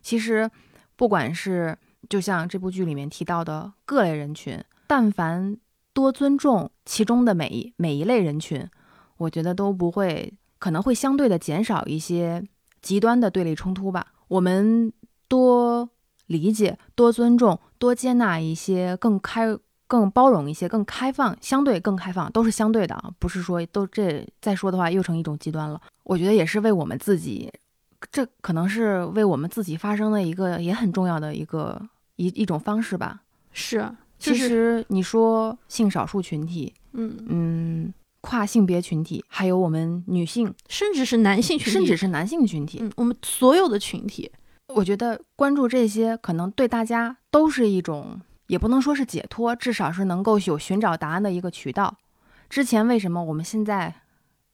[0.00, 0.50] 其实，
[0.96, 1.76] 不管是
[2.08, 5.58] 就像这部剧里面提到的各类人群，但凡
[5.92, 8.66] 多尊重其中的每一每一类人群，
[9.20, 12.42] 我觉得都不会可能会相对的减少一些
[12.82, 14.06] 极端的对立冲突吧。
[14.28, 14.92] 我们
[15.28, 15.88] 多
[16.26, 19.56] 理解、多尊重、多接纳一些更开。
[19.90, 25.82] 更包容一些，更开放，相对更开放，都是相对的啊，不是说都这再说的话又成一种极端了。
[26.04, 27.52] 我觉得也是为我们自己，
[28.12, 31.82] 这可能是为我们自己发声的一个也很重要的一个
[32.14, 33.20] 一一种方式吧。
[33.50, 33.84] 是，
[34.16, 44.30] 其实你说性少数群体，嗯嗯，跨性别群体，还有我们女性，甚至是男性群体，甚至是男性群体，嗯，我们所有的群体，
[44.68, 48.20] 我觉得关注这些，可能对大家都是一种。
[48.46, 51.96] 也不能说是解脱，至少是能够有寻找答案的一个渠道。
[52.48, 53.94] 之前为什么我们现在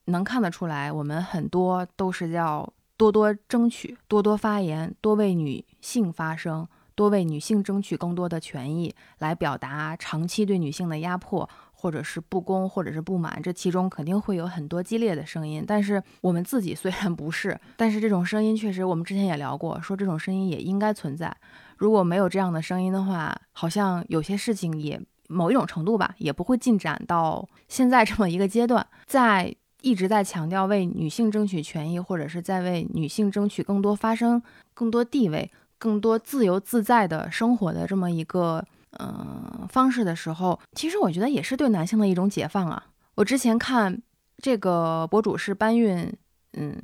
[0.04, 11.48] 能看得出来，我们很多都是要多多争取、多多发言、多为女性发声、多为女性争取更多的权益，来表达长期对女性的压迫。
[11.78, 15.62] 或者是不公，或者是不满，这其中肯定会有很多激烈的声音。
[15.64, 21.36] 但是我们自己虽然不是，但是这种声音确实，我们之前也聊过，说这种声音也应该存在。
[21.76, 24.98] 如果没有这样的声音的话，好像有些事情也
[25.28, 28.84] 某一种程度吧，也不会进展到现在这么一个阶段。
[29.04, 38.64] 在一直在强调为女性争取权益，或者是在为女性争取更多发声、更多地位、更多自由自在的生活的这么一个。
[38.98, 42.82] 嗯，方式的时候，其实我觉得也是对男性的一种解放啊。
[43.14, 44.00] 我之前看
[44.38, 46.10] 这个博主是搬运，
[46.54, 46.80] 嗯，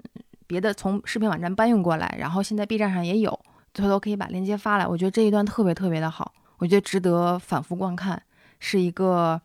[0.47, 3.31] 别的从视频网站搬运过来，然后现在 B 站上也有，
[3.77, 4.87] 回头可以把链接发来。
[4.87, 8.23] 我觉得这一段特别特别的好，我觉得值得反复观看。
[8.61, 9.41] 是一个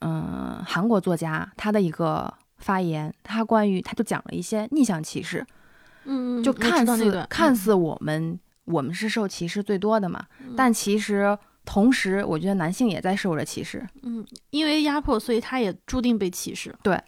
[0.00, 5.46] 嗯韩国作家他的一个发言，他关于他就讲了一些逆向歧视，
[6.04, 10.26] 嗯，就看似看似我们我们是受歧视最多的嘛，
[10.56, 11.38] 但其实。
[11.72, 16.74] 同时，我觉得男性也在受着歧视，嗯，因为压迫，所以他也注定被歧视。
[16.82, 17.00] 对，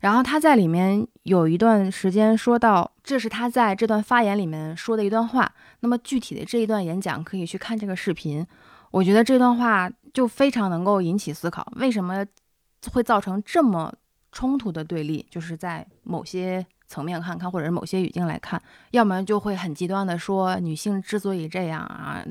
[0.00, 5.50] 然后他在里面有一段时间说到，这是他在这段发言里面说的一段话。
[5.80, 8.46] 那么具体的这一段演讲可以去看这个视频。
[8.90, 12.22] 我觉得这段话就非常能够引起思考，为什么
[12.92, 13.90] 会造成这么
[14.30, 15.24] 冲突的对立？
[15.30, 16.66] 就是在某些。
[16.92, 22.22] 层面看看，或者是某些语境来看，要么就会很极端的说，女性之所以这样啊，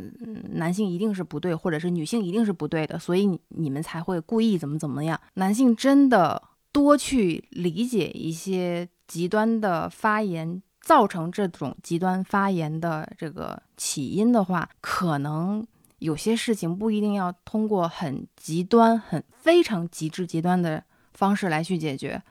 [0.51, 5.19] 男性一定是不对，或者是女性一定是不对的，所以你们才会故意怎么怎么样。
[5.33, 6.39] 男性真的
[6.71, 15.65] 多去理解一些极端的发言，造成这种极端发言的这个起因的话，可能
[15.97, 20.83] 有些事情不一定要通过很极端、很非常极致极端的
[21.13, 22.21] 方式来去解决。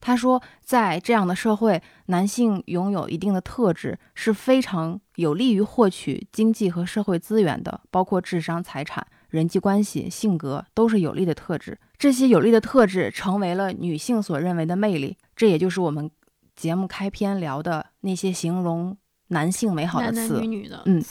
[0.00, 11.78] 他说，在这样的社会，男性拥有一定的特质是非常有利于获取经济和社会资源的，包括智商、财产、人际关系、性格都是有利的特质。
[11.98, 16.10] 这些有利的特质成为了女性所认为的魅力，这也就是我们
[16.56, 18.96] 节目开篇聊的那些形容
[19.28, 21.04] 男性美好的词，男女女的嗯，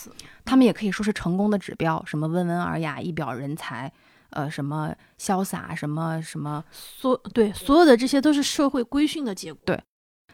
[0.44, 3.92] 他们也可以说是成功的指标，什么温文尔雅、一表人才。
[4.32, 9.62] 呃，什么潇洒，什么什么，所对所有的这些都是社会规训的结果。
[9.66, 9.82] 对，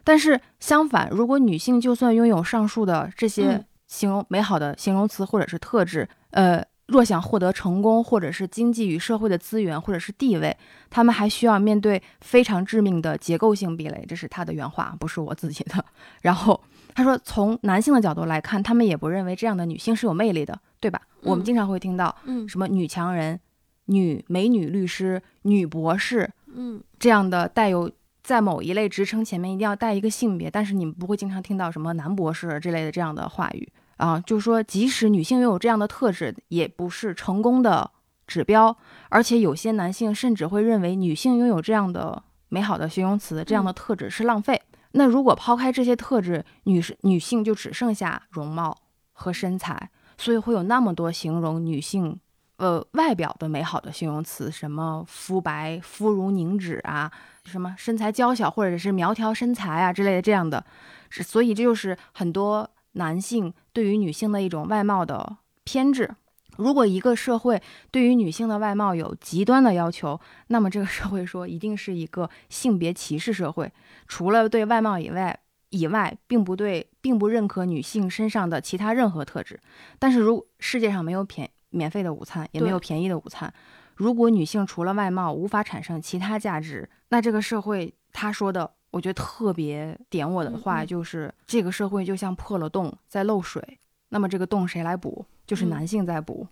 [0.03, 10.55] 但是相反，如果女性就算拥有上述的这些形容美好的形容词或者是特质，呃，若想获得成功，或者是经济与社会的资源，或者是地位，
[10.89, 14.05] 她们还需要面对非常致命的结构性壁垒。
[14.07, 15.83] 这是她的原话，不是我自己的。
[16.21, 16.61] 然后
[16.93, 21.01] 他说，从男性的角度来看，他们也不认为这样的女性是有魅力的，对吧？
[21.21, 23.39] 我们经常会听到，嗯，什么女强人。
[23.85, 27.91] 女美女律师、女博士，嗯，这样的带有
[28.23, 34.19] 在某一类职称前面一定要带一个性别，但是你们不会经常听到什么男博士之类的这样的话语啊。
[34.19, 37.91] 就是说，即使女性拥有这样的特质，也不是成功的
[38.25, 38.75] 指标。
[39.09, 44.59] 而且有些男性甚至会认为女性拥有这样的美好的形容词、这样的特质是浪费。
[44.93, 48.75] 那如果抛开这些特质，女士女性就只剩下容貌
[49.11, 52.19] 和身材，所以会有那么多形容女性。
[52.57, 57.11] 呃，外表的美好的形容词，什么肤白、肤如凝脂啊，
[57.43, 60.65] 什么身材娇小或者是苗条身材啊之类的这样的，
[61.09, 66.09] 是所以这就是很多男性对于女性的一种外貌的偏执。
[66.57, 73.69] 如果一个社会对于女性的外貌有极端的要求，那么这个社会说一定是一个性别歧视社会。
[74.07, 75.37] 除了对外貌以外，
[75.71, 79.59] 以外，并不对，并不认可女性身上的其他任何特质。
[79.99, 81.49] 但是如世界上没有偏。
[81.69, 83.53] 免费的午餐也没有便宜的午餐。
[83.95, 95.25] 如果女性除了外貌无法产生其他价值，那这个社会他说的，我觉得特别点我的话，嗯嗯就是这个社会就像破了洞，在漏水，那么这个洞谁来补？
[95.47, 96.47] 就是嗯男性在补。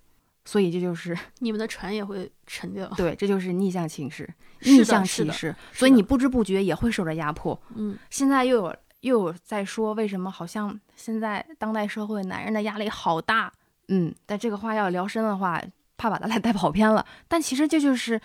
[0.45, 2.85] 所以这就是 你们的船也会沉掉。
[2.95, 4.29] 对，这就是逆向歧视，
[4.61, 5.55] 逆向歧视。
[5.71, 7.57] 所以你不知不觉也会受着压迫。
[7.75, 13.51] 嗯，现在又有又有在说，为什么好像现在当代社会男人的压力好大？
[13.87, 15.61] 嗯，但这个话要聊深的话，
[15.97, 17.05] 怕把咱俩 带跑偏了。
[17.27, 18.19] 但其实这就是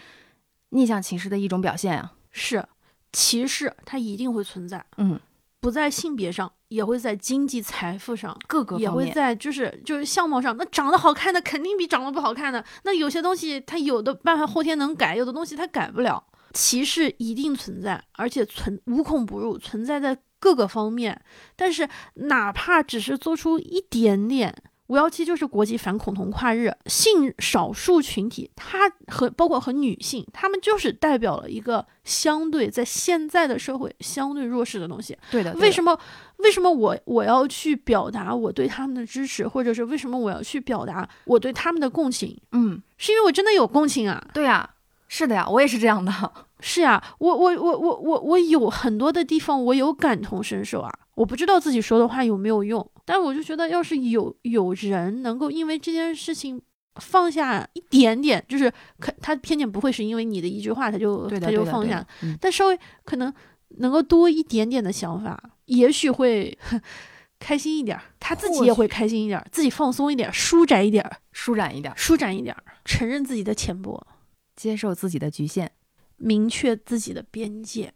[0.71, 2.13] 逆向歧视的一种表现啊。
[2.31, 2.65] 是
[3.13, 5.19] 歧视，它一定会存在，嗯，
[5.61, 8.39] 不在性别上，也会在经济财富上。
[8.47, 12.65] 各个也会，在就是就是相貌上，那长得好看的肯定比长得不好看的。
[12.85, 16.23] 那有些东西它有的办法后天能改，有的东西它改不了。
[16.53, 21.21] 歧视一定存在，而且存无孔不入，存在在各个方面。
[21.57, 24.55] 但是哪怕只是做出一点点。
[24.89, 35.17] 五幺七就是国际反恐同跨日，性少数群体，它和包括和女性，他们就是代表了一个相对在现在的社会相对弱势的东西。
[35.31, 35.53] 对的。
[35.55, 35.93] 为什么？
[35.95, 36.01] 么？
[36.39, 42.41] 为什么我我要去表达我对他们的支持，或者是为什么我要去表达我对他们的共情？
[42.53, 44.27] 嗯，是因为我真的有共情啊！
[44.33, 44.71] 对呀、
[45.09, 46.13] 是的呀，我也是这样的。
[46.61, 50.91] 是呀、我我我我我我有很多的地方我有感同身受啊！
[51.15, 56.61] 我不知道自己说的话有没有用，但我就觉得，要是有有人能够因为这件事情
[56.97, 63.33] 放下一点点，就是可他偏见不会是因为你的一句话他就，他就放下，嗯，但稍微可能
[63.79, 66.59] 能够多一点点的想法，也许会
[67.41, 74.07] 开心一点儿，他自己也会开心一点儿，自己放松一点儿，舒展一点儿，舒展一点，舒展一点儿，承认自己的浅薄，
[74.55, 75.73] 接受自己的局限。
[76.19, 77.95] 明确自己的边界。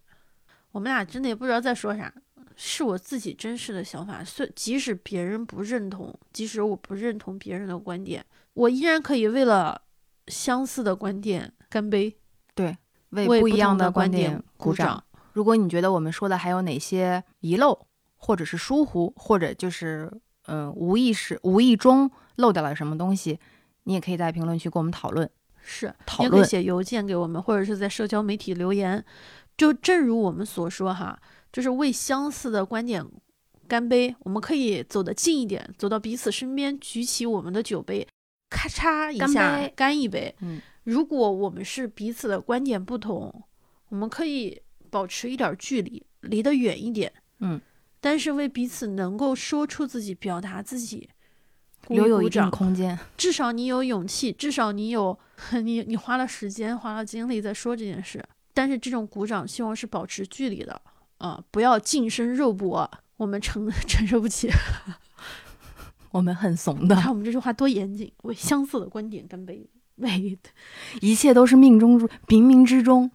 [0.70, 2.14] 我们俩真的也不知道在说啥，
[2.56, 4.22] 是我自己真实的想法。
[4.24, 8.24] 虽即使别人不认同，即使我不认同别人的观点，
[8.54, 9.80] 我依然可以为了
[10.28, 12.16] 相似的观点干杯，
[12.54, 12.76] 对
[13.10, 15.02] 为不一样的观点鼓掌。
[15.32, 17.86] 如果你觉得我们说的还有哪些遗漏，
[18.16, 20.10] 或者是疏忽，或者就是
[20.46, 23.38] 嗯、呃无意识、无意中漏掉了什么东西，
[23.84, 25.28] 你也可以在评论区跟我们讨论。
[25.64, 29.02] 是，讨论你也可以写邮件给我们，或者是在社交媒体留言。
[29.56, 31.18] 就正如我们所说哈，
[31.52, 33.04] 就是为相似的观点
[33.68, 34.14] 干杯。
[34.20, 38.06] 我们可以走得近一点，走到彼此身边，举起我们的酒杯，
[38.50, 40.34] 咔嚓一下杯干一杯。
[40.40, 43.44] 嗯，如果我们是彼此的观点不同，
[43.88, 47.12] 我们可以保持一点距离，离得远一点。
[47.40, 47.60] 嗯，
[48.00, 51.08] 但是为彼此能够说出自己、表达自己，
[51.88, 52.98] 留有一定空间。
[53.16, 55.18] 至少你有勇气，至少你有
[55.62, 58.22] 你你花了时间花了精力在说这件事。
[58.54, 60.80] 但是这种鼓掌希望是保持距离的
[61.22, 64.50] 啊、不要近身肉搏，我们承 承受不起。
[66.10, 70.36] 我们很怂你的，看我们这句话多严谨，为相似的观点干杯，为
[71.00, 73.08] 一切都是命中注，冥冥之中。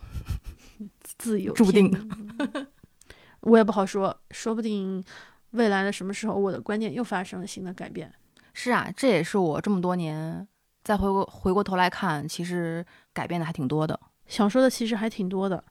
[1.18, 2.68] 自由注定天命。
[3.42, 5.04] 我也不好说，说不定
[5.52, 8.14] 未来的什么时候，我的观点又发生了新的改变。
[8.54, 10.48] 是啊，这也是我这么多年
[10.82, 14.00] 再回过回过头来看，其实改变的还挺多的。
[14.28, 15.64] 想说的其实还挺多的，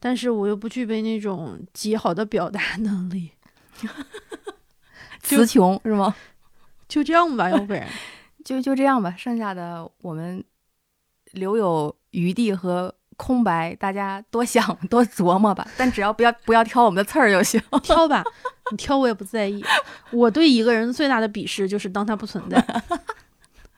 [0.00, 3.32] 但是我又不具备那种极好的表达能力。
[5.22, 6.14] 词穷是吗？
[6.88, 7.86] 就这样吧，要不然
[8.44, 10.42] 就就这样吧，剩下的我们
[11.32, 15.66] 留有余地和空白，大家多想多琢磨吧。
[15.76, 17.60] 但只要不要不要挑我们的刺儿就行。
[17.82, 18.24] 挑吧，
[18.70, 19.62] 你挑我也不在意。
[20.12, 22.82] 我对一个人最大的鄙视就是当他不存在，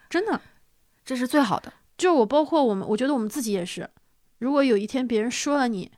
[0.09, 0.41] 真的。
[1.05, 1.73] 这是最好的。
[1.99, 3.91] 就我包括我们，我觉得我们自己也是。
[4.39, 5.91] 如果有一天别人说了你，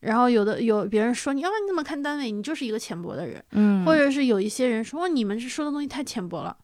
[0.00, 2.30] 然后有的有别人说你，啊，你怎么看单位？
[2.30, 6.56] 你就是一个浅薄的人，嗯或者是有一些人说、哦你们是说的东西太浅薄了，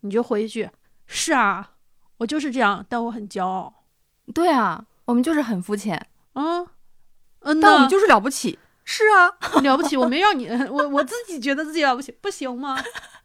[0.00, 0.68] 你就回一句
[1.06, 1.72] 是啊，
[2.18, 3.84] 我就是这样，但我很骄傲。
[4.32, 5.96] 对啊，我们就是很肤浅，
[6.32, 6.60] 啊，
[7.40, 8.58] 嗯呐，但我们就是了不起。
[8.86, 9.32] 是啊，
[9.64, 12.76] 了不起，我没让你，我我自己觉得自己了不起，不行吗？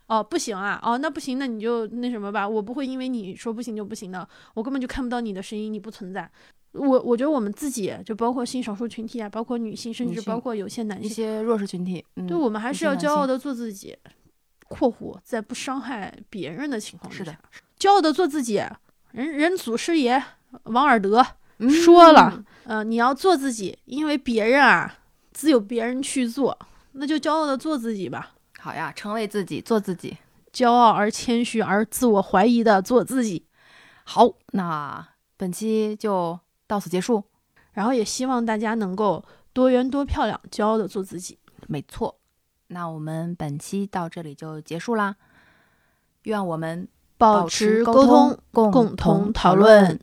[0.08, 6.32] 哦，不行啊，哦，那不行，那你就那什么吧，我不会因为你说不行就不行的，我根本就看不到你的声音，你不存在。
[6.72, 13.98] 我我觉得我们自己，就包括性少数群体啊，包括女性，甚至包括有些男性，一些弱势群体，嗯，对我们还是要骄傲的做自己。
[14.70, 17.40] （括弧在不伤害别人的情况之是的下，
[17.80, 18.62] 骄傲的做自己。
[19.12, 20.24] 人人祖师爷
[20.66, 21.26] 王尔德
[21.58, 25.00] 嗯说了，呃，你要做自己，因为别人啊，
[25.32, 26.56] 自有别人去做，
[26.92, 28.36] 那就骄傲的做自己吧。
[28.60, 30.16] 好呀，成为自己，做自己。
[30.54, 33.46] 骄傲而谦虚而自我怀疑的做自己。
[34.04, 36.40] 好，那本期就
[36.70, 37.24] 到此结束。
[37.74, 41.38] 然后也希望大家能够多元多漂亮，骄傲的做自己。
[41.68, 42.16] 没错，
[42.68, 45.16] 那我们本期到这里就结束啦。
[46.24, 50.00] 愿我们保持沟通，共共同讨论。